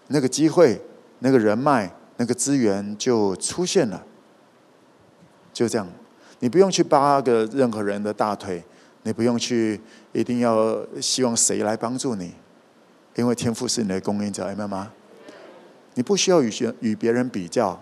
[0.10, 0.80] 那个机会、
[1.18, 4.06] 那个人脉、那个资源就出现了。
[5.52, 5.88] 就这样，
[6.38, 8.64] 你不用去扒个任何人的大腿，
[9.02, 9.82] 你不用去
[10.14, 12.32] 一定要希望谁来帮助你，
[13.16, 14.92] 因为天赋是你的供应者，明白吗？
[15.96, 17.78] 你不需要与学与别人比较，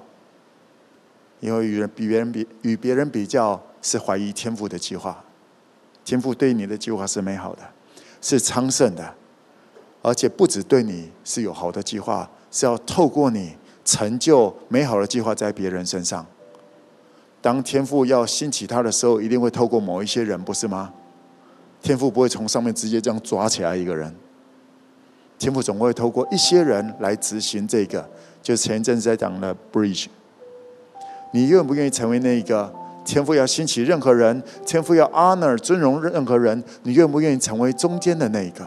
[1.39, 5.23] 因为与人比别人比与别人比较是怀疑天赋的计划。
[6.05, 7.61] 天赋对你的计划是美好的，
[8.21, 9.13] 是昌盛的，
[10.01, 13.55] 而且不止对你是有好的计划，是要透过你
[13.85, 16.25] 成就美好的计划在别人身上。
[17.41, 20.93] 当天赋要兴起他的时候，一定会透过某一些人，不是吗？
[21.81, 24.13] 天赋不会从上面直接这样抓起来一个人，
[25.43, 28.09] 天父总会透过一些人来执行这个。
[28.41, 30.05] 就前一阵子在讲的 Bridge，
[31.33, 32.73] 你愿不愿意成为那一个？
[33.03, 38.65] 天父要兴起任何人，天父要 honor 尊荣任何人，你愿不愿意成为中间的那一个，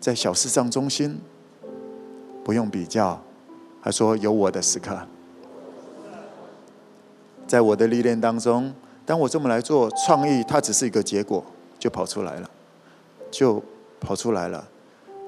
[0.00, 1.16] 在小事上中心？
[2.42, 3.22] 不用比较，
[3.80, 4.98] 他说有我的时刻，
[7.46, 8.74] 在我的历练当中，
[9.04, 11.44] 当我这么来做创意，它只是一个结果，
[11.78, 12.50] 就跑出来了，
[13.30, 13.62] 就
[14.00, 14.66] 跑出来了，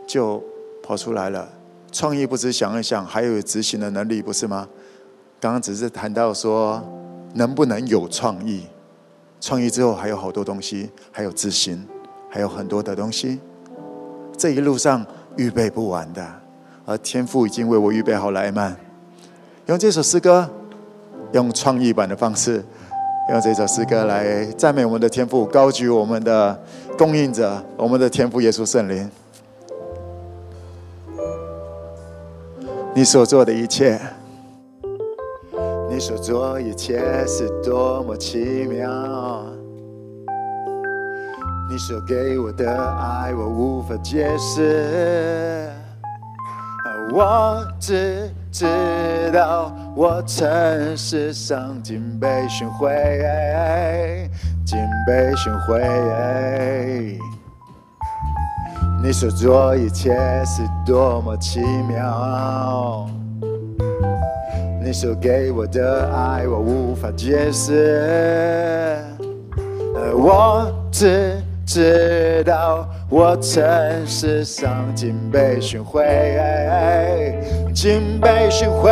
[0.05, 0.43] 就
[0.89, 1.47] 跑出来了。
[1.93, 4.67] 创意不只想一想，还有执行的能力，不是吗？
[5.39, 6.83] 刚刚只是谈到说。
[7.35, 8.63] 能不能有创意？
[9.39, 11.87] 创意之后还有好多东西，还有执行，
[12.31, 13.39] 还有很多的东西。
[14.35, 15.05] 这一路上
[15.37, 16.27] 预备不完的，
[16.87, 18.41] 而天父已经为我预备好了。
[18.41, 18.75] 艾曼，
[19.67, 20.49] 用这首诗歌，
[21.33, 22.65] 用创意版的方式，
[23.31, 26.59] 用这首诗歌来赞美我们的天父，高举我们的
[26.97, 29.09] 供应者，我们的天父耶稣圣灵。
[32.99, 33.97] 你所做的一切。
[35.89, 39.47] 你所做一切是多么奇妙，
[41.71, 45.71] 你所给我的爱我无法解释，
[47.13, 48.67] 我只知
[49.33, 54.29] 道我曾是上进被寻回，
[54.67, 54.77] 尽
[55.07, 57.17] 被寻回。
[59.01, 60.13] 你所做一切
[60.45, 63.09] 是多么奇妙。
[64.83, 68.99] 你所给我的爱，我无法解释。
[70.15, 73.63] 我只知道，我曾
[74.07, 77.35] 是上进被寻回，
[77.75, 78.91] 进被寻回。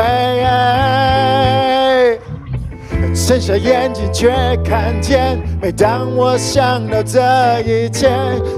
[3.16, 4.28] 睁下眼睛却
[4.62, 7.18] 看见，每当我想到这
[7.62, 8.08] 一切；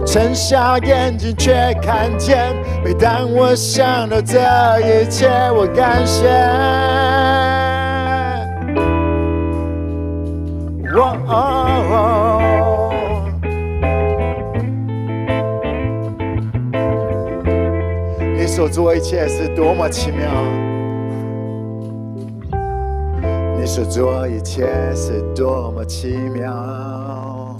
[0.04, 2.54] 睁下眼睛却看见，
[2.84, 4.38] 每当我想到这
[4.80, 6.28] 一切，我感谢。
[18.36, 20.28] 你所做一切是多么奇妙，
[23.58, 27.56] 你所做一切是多么奇妙，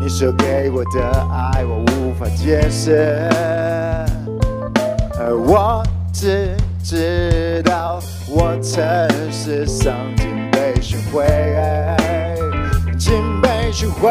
[0.00, 3.28] 你所给我的爱我无法解释，
[5.20, 8.82] 而我只知道我曾
[9.30, 11.26] 是上尽被寻回，
[12.98, 14.10] 尽被寻回。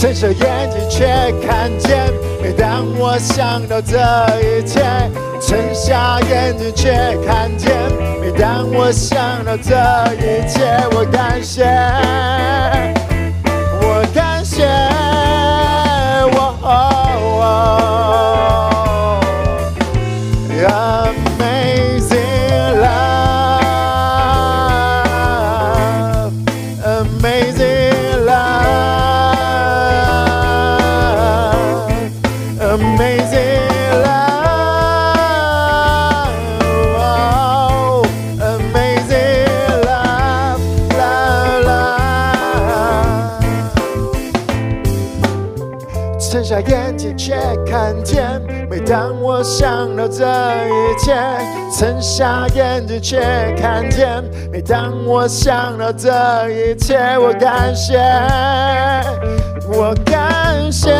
[0.00, 1.06] 睁下眼睛却
[1.46, 3.98] 看见，每当我想到这
[4.40, 4.80] 一切；
[5.50, 6.92] 睁下眼睛却
[7.26, 7.74] 看见，
[8.20, 9.74] 每当我想到这
[10.14, 11.64] 一切，我感谢，
[49.40, 51.16] 我想到这一切，
[51.74, 53.18] 睁下眼睛却
[53.58, 54.22] 看见；
[54.52, 56.10] 每当我想到这
[56.50, 57.96] 一切，我感谢，
[59.72, 60.90] 我感谢。
[60.90, 60.94] 谢。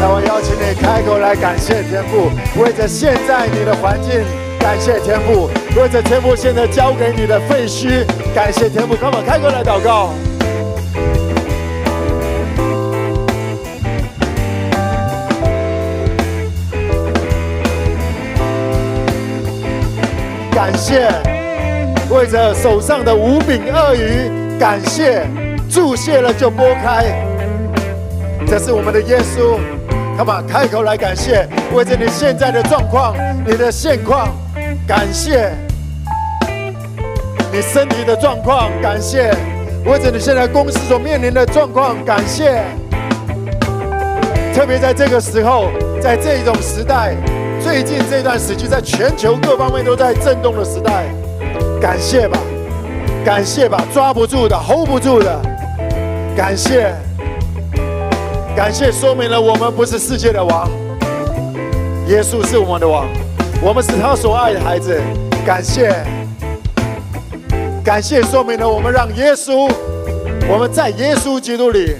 [0.00, 2.28] 那我邀请你开口来感谢天父，
[2.60, 4.24] 为着现在你的环境
[4.58, 5.48] 感谢天父，
[5.80, 8.04] 为着天父现在交给你的废墟
[8.34, 8.96] 感谢天父。
[8.96, 10.10] 快把开口来祷告。
[20.58, 21.08] 感谢，
[22.10, 25.24] 为着手上的五饼二鱼，感谢，
[25.70, 27.04] 注谢了就拨开。
[28.44, 29.56] 这是我们的耶稣
[30.16, 33.14] 他把开口来感谢，为着你现在的状况，
[33.46, 34.30] 你的现况，
[34.84, 35.52] 感谢。
[37.52, 39.30] 你身体的状况，感谢；
[39.84, 42.64] 为着你现在公司所面临的状况，感谢。
[44.52, 45.70] 特别在这个时候，
[46.02, 47.14] 在这种时代。
[47.60, 51.06] 最近这段时期，在全球各方面都在震动的时代，
[51.80, 52.38] 感谢吧，
[53.24, 55.40] 感谢吧，抓不住的，hold 不住的，
[56.36, 56.94] 感谢，
[58.56, 60.68] 感谢，说明了我们不是世界的王，
[62.06, 63.06] 耶稣是我们的王，
[63.60, 65.00] 我们是他所爱的孩子，
[65.44, 65.94] 感谢，
[67.84, 69.70] 感谢，说明了我们让耶稣，
[70.48, 71.96] 我们在耶稣基督里，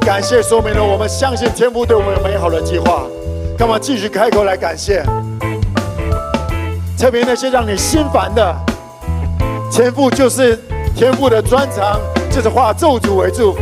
[0.00, 3.02] 感谢，说明了我们相信天父对我们有美好的计划。
[3.62, 5.04] 干嘛继续开口来感谢？
[6.98, 8.56] 特别那些让你心烦的，
[9.70, 10.58] 天赋就是
[10.96, 13.60] 天赋的专长，就是化咒诅为祝福。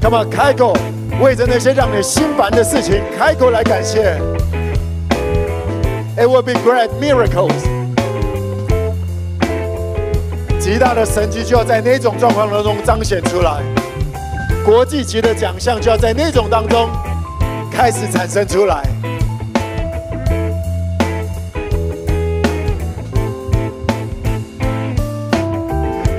[0.00, 0.74] 干嘛开口
[1.20, 4.18] 为着那些让你心烦的事情开口来感谢
[6.16, 7.52] ？It will be great miracles，
[10.58, 13.60] 极大的神迹就要在那种状况当中彰显出来，
[14.64, 16.88] 国际级的奖项就要在那种当中。
[17.78, 18.82] 开始产生出来，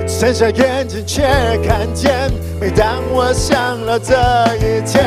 [0.08, 1.22] 睁下眼睛却
[1.68, 2.32] 看见。
[2.62, 4.16] 每当我想到这
[4.56, 5.02] 一切，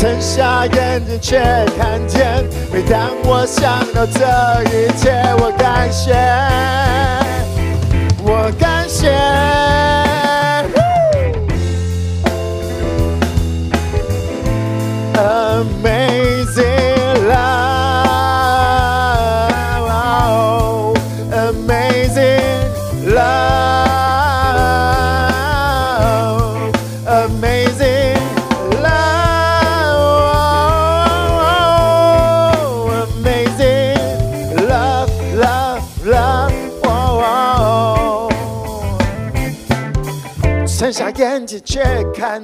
[0.00, 1.40] 睁下眼睛却
[1.76, 2.44] 看见。
[2.72, 4.22] 每当我想到这
[4.70, 5.10] 一切，
[5.40, 6.14] 我感谢，
[8.22, 9.79] 我感谢。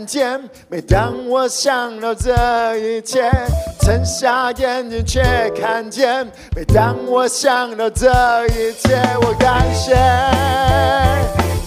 [0.07, 2.33] 见，每当我想到这
[2.77, 3.29] 一切，
[3.81, 5.21] 睁下眼睛却
[5.61, 8.07] 看见，每当我想到这
[8.47, 9.97] 一切，我感谢，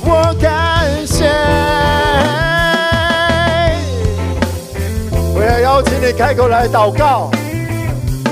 [0.06, 1.30] 我感谢。
[5.36, 7.30] 我要邀请你开口来祷告，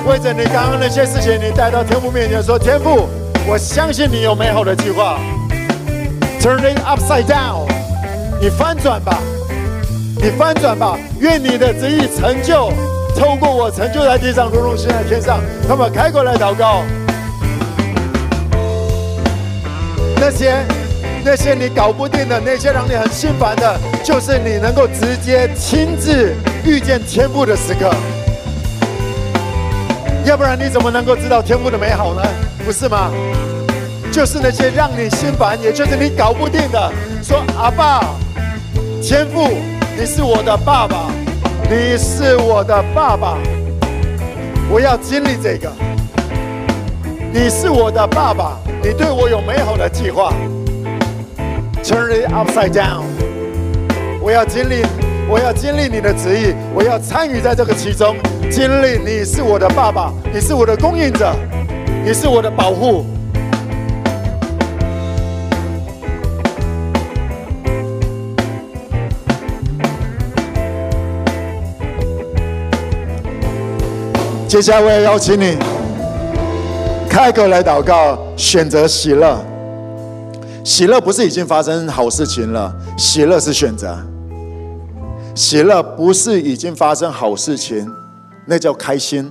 [0.07, 3.09] 为着你刚刚那些事情，你带到天父面前说：天父，
[3.45, 5.19] 我相信你有美好的计划。
[6.39, 7.67] Turn it upside down。
[8.39, 9.17] 你翻转吧，
[10.29, 12.69] 你翻转吧，愿你的旨意成就，
[13.17, 15.39] 透过我成就在地上，如同现在天上。
[15.65, 16.83] 他们开口来祷告，
[20.19, 20.65] 那些
[21.23, 27.89] 那些你搞不定的，那些让你很心烦的，就是你能够直接亲自遇见天父的时刻。
[30.25, 32.21] 要不然你怎么能够知道天父的美好呢？
[32.65, 33.09] 不是吗？
[34.11, 36.91] 就是那些让你心烦，也就是你搞不定的，
[37.23, 38.01] 说阿爸。
[39.01, 39.51] 天父，
[39.99, 41.09] 你是我的爸爸，
[41.67, 43.35] 你是我的爸爸，
[44.69, 45.71] 我要经历这个。
[47.33, 50.31] 你是我的爸爸，你对我有美好的计划。
[51.83, 53.05] Turn it upside down，
[54.21, 54.85] 我要经历，
[55.27, 58.15] 我要经历你的旨意，我要参与在这个其中，
[58.51, 61.33] 经历你是我的爸爸，你是我的供应者，
[62.05, 63.03] 你是我的保护。
[74.47, 75.57] 接下来我要邀请你
[77.09, 79.37] 开口来祷告，选择喜乐。
[80.63, 83.97] 喜乐不是已经发生好事情了，喜乐是选择。
[85.35, 87.91] 喜乐不是已经发生好事情，
[88.45, 89.29] 那叫开心。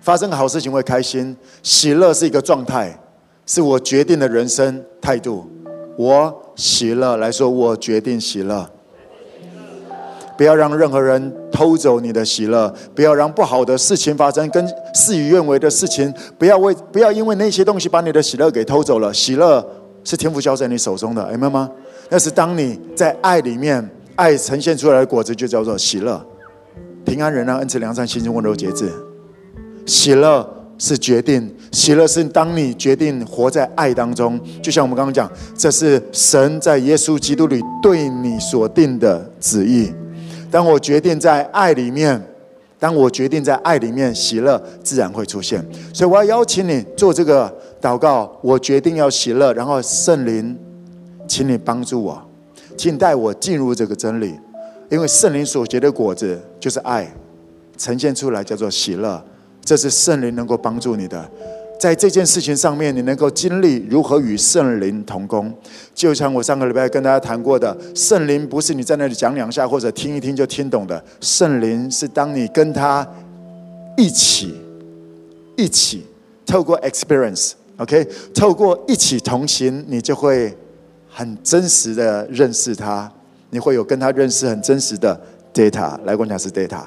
[0.00, 2.98] 发生好事情会开心，喜乐是一个状态，
[3.46, 5.48] 是我决定的人生态度。
[5.96, 8.68] 我喜乐来说，我决定喜乐。
[10.36, 19.14] 不要让任何人偷走你的喜乐，不要让不好的事情发生，跟事与愿违的事情，不要为不要因为那些东西把你的喜乐给偷走了。
[19.14, 19.64] 喜乐
[20.02, 21.70] 是天父交在你手中的，明白吗？
[22.10, 26.20] 那是当你在爱里面，爱呈现出来的果子就叫做喜乐、
[27.04, 28.90] 平安、仁爱、恩慈、良善、心中、温柔、节制。
[29.86, 30.44] 喜乐
[30.76, 34.40] 是决定，喜乐是当你决定活在爱当中。
[34.60, 39.92] 就像我们刚刚讲，这是神在耶稣基督里对你所定的旨意。
[40.54, 42.22] 当我决定在爱里面，
[42.78, 45.60] 当我决定在爱里面，喜乐自然会出现。
[45.92, 47.52] 所以我要邀请你做这个
[47.82, 48.38] 祷告。
[48.40, 50.56] 我决定要喜乐，然后圣灵，
[51.26, 52.24] 请你帮助我，
[52.76, 54.38] 请带我进入这个真理，
[54.88, 57.12] 因为圣灵所结的果子就是爱，
[57.76, 59.20] 呈现出来叫做喜乐。
[59.64, 61.28] 这是圣灵能够帮助你的。
[61.84, 65.52] 在这件事情上面，你能够经历如何与圣灵同工，
[65.94, 73.06] 就像我上个礼拜跟大家谈过的，圣灵不是你在那里讲两下或者听一听就听懂的，圣灵是当你跟他
[73.98, 74.54] 一起，
[75.58, 76.06] 一起
[76.46, 80.56] 透过 experience，OK，透过一起同行，你就会
[81.10, 83.12] 很真实的认识他，
[83.50, 85.20] 你会有跟他认识很真实的
[85.52, 86.80] data，来跟我讲是 data，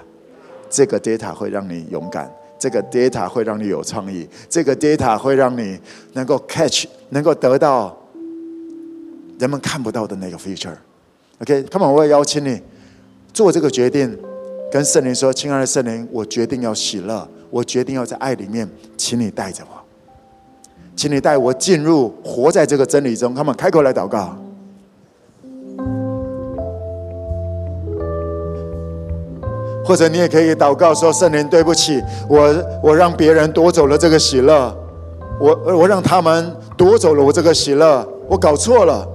[0.71, 2.27] 这个 data 会让你勇敢。
[2.59, 5.79] 这个 data 会让你有创意，这个 data 会让你
[6.13, 7.95] 能够 catch，能够得到
[9.39, 10.75] 人们看不到的那个 feature。
[11.39, 12.61] OK，come on，我也邀请你
[13.31, 14.17] 做这个决定，
[14.71, 18.67] 跟圣灵说：“亲爱的圣灵，我决定要喜乐，我决定要在爱里面，
[18.97, 19.79] 请你带着我，
[20.95, 23.35] 请你带我进入活在这个真理中。
[23.35, 24.35] ”come on，开口来祷告。
[29.87, 32.53] 或者你也可以祷告说：“圣灵，对不起，我
[32.83, 34.75] 我让别人夺走了这个喜乐，
[35.39, 39.07] 我我让他们夺走了我这个喜乐，我搞错了，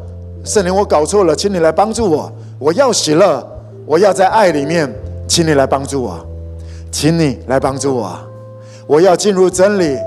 [0.44, 3.46] 圣灵，我搞错了，请你来帮助我，我要喜乐，
[3.84, 4.90] 我要在爱里面，
[5.28, 6.18] 请你来帮助我，
[6.90, 8.18] 请你来帮助我，
[8.86, 9.98] 我要进入真理，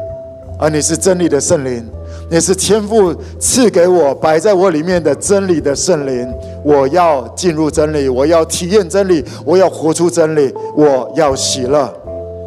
[0.58, 1.88] 而你是真理的圣灵。”
[2.28, 6.28] 你是天父赐给我摆在我里面的真理的圣灵，
[6.66, 11.94] 我要进入真理，我要体验真理，我要活出真理，我要喜乐，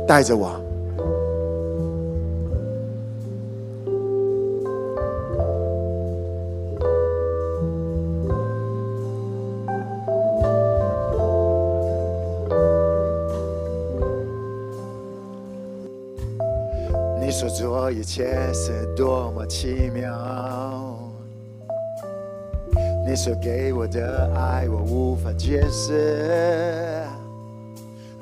[0.09, 0.51] 带着我。
[17.21, 20.98] 你所做一切是多么奇妙，
[23.09, 27.07] 你所给我的爱我无法解释，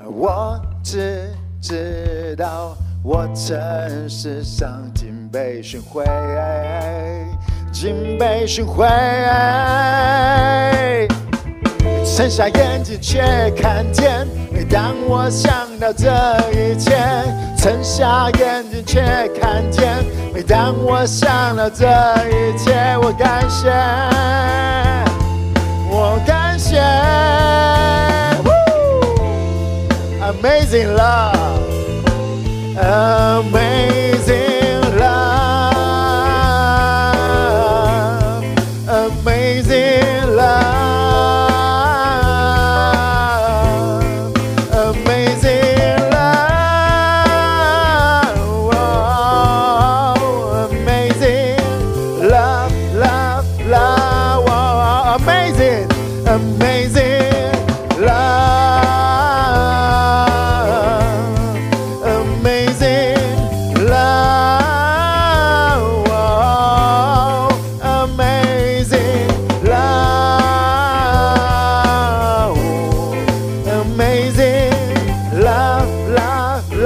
[0.05, 1.29] 我只
[1.61, 6.05] 知道我曾是上进被寻回，
[7.73, 8.87] 进被寻回。
[12.17, 13.21] 睁下眼睛却
[13.61, 16.09] 看见，每当我想到这
[16.51, 16.95] 一切；
[17.59, 19.03] 睁下眼睛却
[19.39, 20.03] 看见，
[20.33, 22.73] 每当我想到这一切，
[23.03, 23.71] 我感谢，
[25.91, 26.81] 我感谢。
[30.25, 31.61] Amazing love,
[32.79, 34.16] Amazing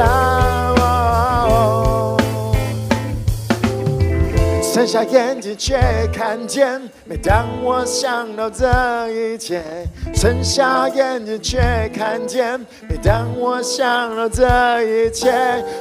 [0.03, 2.17] 哦，
[4.73, 5.51] 撑下眼睛。
[5.59, 5.77] 却
[6.11, 8.65] 看见，每当我想到这
[9.11, 9.61] 一切；
[10.15, 12.59] 睁下眼睛却看见，
[12.89, 14.45] 每当我想到这
[14.83, 15.29] 一切；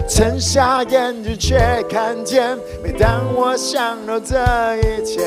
[0.08, 4.36] 睁下眼睛却看见，每当我想到这
[4.78, 5.22] 一切；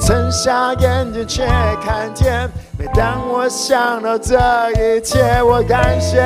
[0.00, 1.46] 睁下眼睛却
[1.84, 2.48] 看见，
[2.78, 4.34] 每当我想到这
[4.72, 5.42] 一切。
[5.42, 6.22] 我感谢，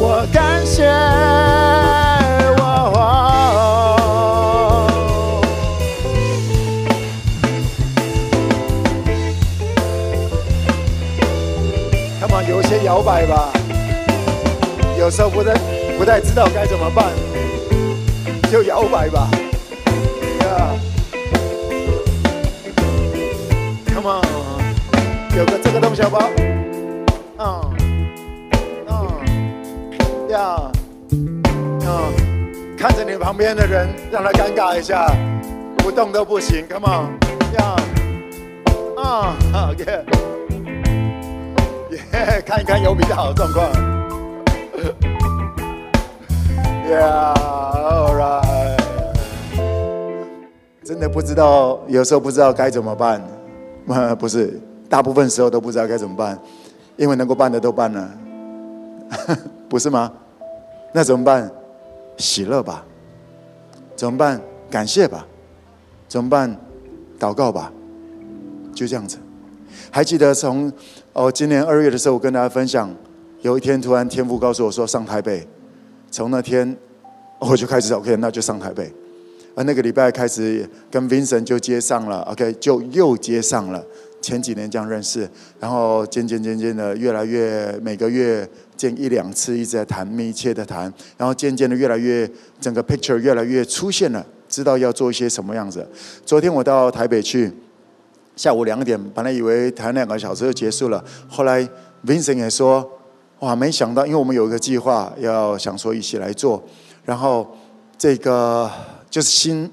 [0.00, 0.86] 我感谢。
[2.56, 2.62] 我
[2.94, 2.98] 哦
[12.20, 12.48] ，come on。
[12.48, 13.52] 有些摇摆吧，
[14.98, 15.52] 有时候不太
[15.98, 17.12] 不太知道该怎么办，
[18.50, 19.28] 就摇摆吧。
[20.40, 20.70] 呀
[23.92, 24.22] ，Come on，
[25.36, 26.30] 有个这个东西好不好？
[30.28, 30.70] 呀，
[31.10, 35.06] 嗯，看着你旁边的人，让他尴尬一下，
[35.78, 36.66] 不动都不行。
[36.68, 37.18] Come on，
[37.54, 37.76] 呀
[38.96, 39.84] ，on, OK，
[41.90, 43.68] 耶，看一看有比较好的状况。
[46.90, 48.78] Yeah, all right。
[50.84, 53.22] 真的不知道，有时候不知道该怎么办。
[54.18, 54.60] 不是，
[54.90, 56.38] 大部分时候都不知道该怎么办，
[56.96, 58.10] 因为能够办的都办了，
[59.68, 60.12] 不是吗？
[60.92, 61.50] 那怎么办？
[62.16, 62.84] 喜乐吧。
[63.94, 64.40] 怎么办？
[64.70, 65.26] 感谢吧。
[66.08, 66.56] 怎么办？
[67.18, 67.72] 祷告吧。
[68.74, 69.18] 就这样子。
[69.90, 70.72] 还记得从
[71.12, 72.94] 哦，今年二月的时候，我跟大家分享，
[73.42, 75.46] 有一天突然天父告诉我说上台北。
[76.10, 76.76] 从那天
[77.38, 78.92] 我就开始 OK，那就上台北。
[79.54, 83.84] 而那个礼拜开始跟 Vincent 就接上了，OK，就又接上了。
[84.20, 85.28] 前几年这样认识，
[85.60, 88.48] 然后渐渐渐渐的越来越每个月
[88.78, 92.26] 见一两次，一直在谈密切的谈，然后渐渐的越来越
[92.58, 95.86] 整个 picture 越来越出现了，知道要做一些什么样子。
[96.24, 97.52] 昨天我到台北去，
[98.36, 101.68] 下午两点，本来以为谈两个小时就结束了，后来
[102.06, 102.88] Vincent 也说，
[103.40, 106.62] 哇，没想到，因为我们有一个计划要想说一起来做，
[107.04, 107.54] 然后
[107.98, 108.70] 这个
[109.10, 109.70] 就是新，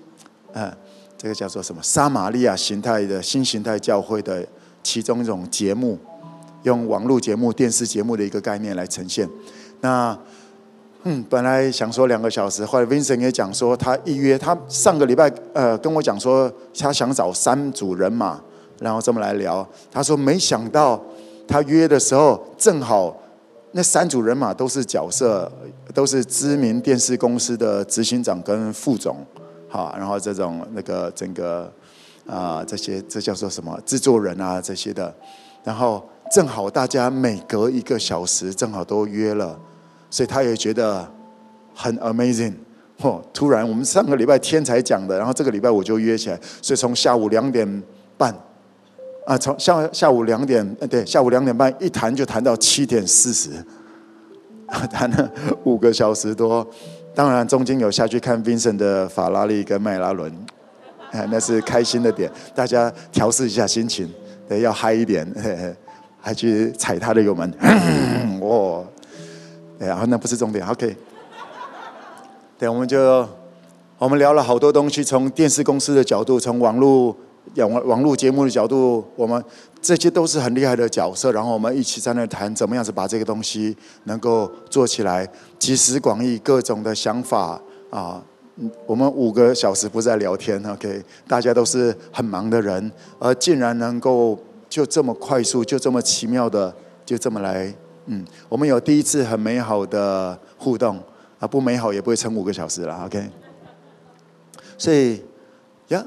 [0.53, 0.69] 嗯。
[1.17, 1.81] 这个叫做什么？
[1.81, 4.45] 撒玛利亚形态的新形态教会的
[4.83, 5.97] 其中一种节目，
[6.65, 9.27] 用网络节目、电视节目的一个概念来呈现。
[9.81, 10.15] 那
[11.03, 18.41] 嗯，本来想说两个小时，后来 Vincent 也讲说，他预约他上个礼拜呃跟我讲说，他想找三组人马，
[18.79, 19.67] 然后这么来聊。
[19.91, 20.99] 他说没想到
[21.47, 23.15] 他约的时候正好
[23.73, 25.51] 那三组人马都是角色，
[25.93, 29.17] 都是知名电视公司的执行长跟副总。
[29.69, 31.71] 好，然后这种那个整个
[32.25, 35.13] 啊、这些这叫做什么制作人啊这些的，
[35.63, 39.57] 然后正好大家每隔一个小时正好都约了，
[40.09, 41.07] 所以他也觉得
[41.73, 42.53] 很 amazing。
[43.01, 47.83] 哦，突然我们上个礼拜天才讲的，然后这个礼拜我就约起来，所以从下午两点
[48.17, 48.33] 半
[49.25, 53.49] 啊，从下下午两点，对，下午两点半一谈就谈到七点四十，
[54.91, 55.29] 谈了
[55.65, 56.65] 五个小时多。
[57.13, 60.33] 当然，中间有下去看 Vincent 的法拉利跟迈拉伦，
[61.29, 62.31] 那是开心的点。
[62.53, 64.09] 大家调试一下心情，
[64.47, 65.75] 对，要嗨一点，嘿嘿
[66.25, 67.53] 还去踩他的油门，
[68.41, 68.83] 哇！
[69.77, 70.97] 然后那不是重点，OK。
[72.57, 73.29] 对，我们就
[73.99, 77.15] 我们聊了好多东西，从电视公司的角度，从网络
[77.57, 79.43] 网网络节目的角度，我们。
[79.83, 85.29] 这些都是很厉害的角色，然后我们一起在那谈怎么样子把这个东西能够做起来，
[85.59, 87.61] 集思广益，各种的想法
[87.91, 88.19] 啊。
[88.87, 94.39] 我们五个小时不在聊天，OK，大家都是很忙的人，而竟然能够
[94.75, 96.75] 就这么快速，就这么奇妙的，
[97.05, 97.73] 就这么来，
[98.07, 100.99] 嗯，我们有第一次很美好的互动
[101.39, 103.25] 啊，不美好也不会撑五个小时了，OK。
[104.77, 105.23] 所以
[105.87, 106.05] 呀，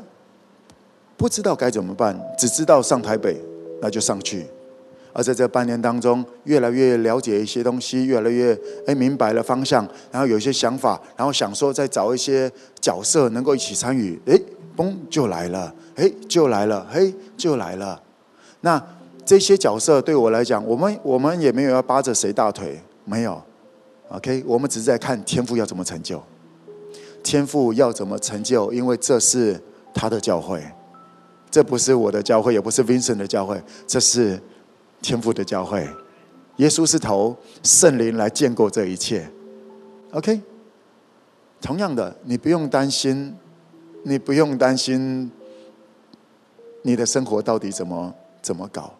[1.17, 3.41] 不知道该怎么办，只知道上台北。
[3.81, 4.45] 那就上去，
[5.15, 8.55] 而在这半年当中，越来越了解一些东西，越来越
[8.87, 14.39] 哎明白了方向，然后有一些想法，然后想说再找一些角色能够一起参与，哎，
[14.77, 18.03] 嘣就来了，哎就来了，嘿就来了。
[18.61, 18.83] 那
[19.25, 23.41] 这些角色对我来讲，我们我们也没有要扒着谁大腿，没有
[24.09, 26.23] ，OK，我们只是在看天赋要怎么成就，
[27.23, 29.61] 天赋要怎么成就，因为这是
[29.93, 30.63] 他的教会。
[31.51, 34.39] 这不是我的教会，也不是 Vincent 的教会，这是
[35.01, 35.89] 天赋的教会。
[36.57, 39.27] 耶稣是头，圣灵来建构这一切。
[40.11, 40.41] OK，
[41.61, 43.35] 同样的，你不用担心，
[44.03, 45.31] 你不用担心
[46.83, 48.15] 你的生活到底怎么
[48.49, 48.95] 怎么搞。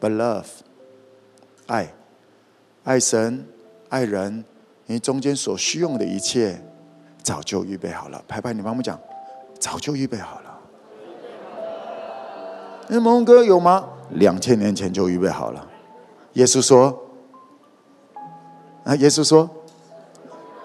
[0.00, 0.46] But love，
[1.68, 1.94] 爱，
[2.82, 3.46] 爱神，
[3.90, 4.44] 爱人，
[4.86, 6.60] 你中间所需用的一切，
[7.22, 8.20] 早就预备好了。
[8.26, 8.98] 拍拍你帮我们讲，
[9.60, 10.58] 早就预备好了。
[12.88, 13.88] 那蒙哥有吗？
[14.10, 15.64] 两千年前就预备好了。
[16.32, 17.00] 耶稣说
[18.82, 19.48] ：“啊，耶稣说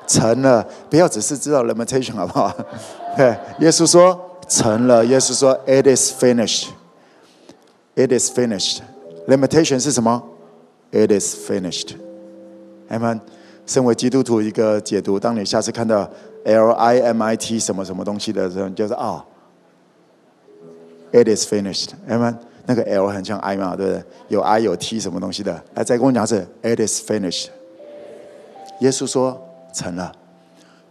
[0.08, 2.52] 成了，不要只是知道 limitation 好不好？
[3.16, 5.06] 对，耶稣说成了。
[5.06, 6.70] 耶稣说 It is finished.
[7.96, 8.80] It is finished.
[9.28, 10.24] Limitation 是什么
[10.92, 11.96] ？It is finished.
[12.90, 13.22] Amen。
[13.66, 16.10] 身为基督徒一个解读，当你下次看到
[16.46, 19.08] L I M I T 什么什么东西的时候，就是啊。
[19.08, 19.26] 哦
[21.14, 24.04] It is finished，哎们，那个 L 很像 I 嘛，对不对？
[24.30, 25.62] 有 I 有 T 什么东西的？
[25.74, 27.48] 来，再跟我讲是 It is finished。
[28.80, 30.14] 耶稣说成了，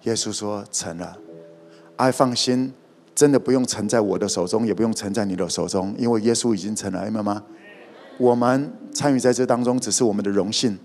[0.02, 1.16] 耶稣说成了。
[1.97, 2.74] I 放心，
[3.20, 7.42] 真的不用成在我的手中，也不用成在你的手中，因为耶稣已经成了，哎们吗？
[8.16, 10.78] 我们参与在这当中，只是我们的荣幸。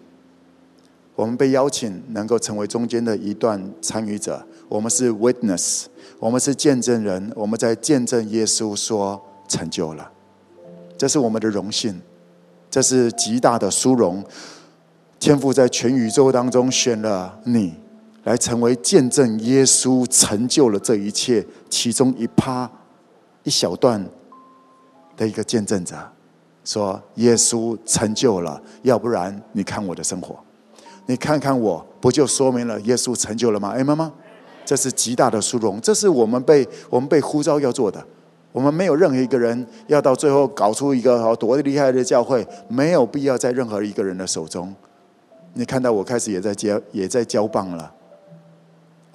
[1.15, 5.85] 我们被邀请能够成为中间的一段参与者，我们是 witness。
[6.19, 10.11] 我们是见证人，我们在见证耶稣说成就了。
[10.97, 12.01] 这是我们的荣幸，
[12.69, 14.21] 这是极大的殊荣。
[15.19, 17.75] 天父在全宇宙当中选了你，
[18.25, 22.69] 来成为见证耶稣成就了这一切其中一趴
[23.43, 24.03] 一小段
[25.15, 25.95] 的一个见证者，
[26.63, 30.35] 说耶稣成就了，要不然你看我的生活，
[31.05, 33.69] 你看看我不就说明了耶稣成就了吗？
[33.69, 34.11] 哎，妈妈，
[34.65, 38.03] 这是极大的殊荣，这是我们被我们被呼召要做的。
[38.51, 44.73] 我们没有任何一个人要到最后搞出一个好多厉害的教会，没有必要在任何一个人的手中。
[45.53, 47.93] 你看到我开始也在接也在交棒了。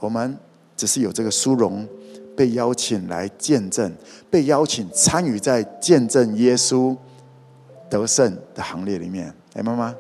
[0.01, 0.37] 我们
[0.77, 1.87] 只是有这个殊荣，
[2.37, 3.95] 被邀请来见证，
[4.29, 6.97] 被邀请参与在见证耶稣
[7.89, 9.33] 得胜的行列里面。
[9.55, 9.95] 哎，妈妈，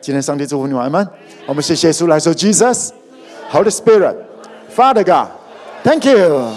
[0.00, 1.06] 今天上帝祝福你们，阿门。
[1.46, 6.52] 我们谢谢耶稣来说，Jesus，Holy Spirit，Father God，Thank you。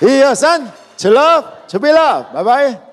[0.00, 0.60] 一二三，
[0.96, 1.18] 起立，
[1.66, 2.91] 准备了，拜拜。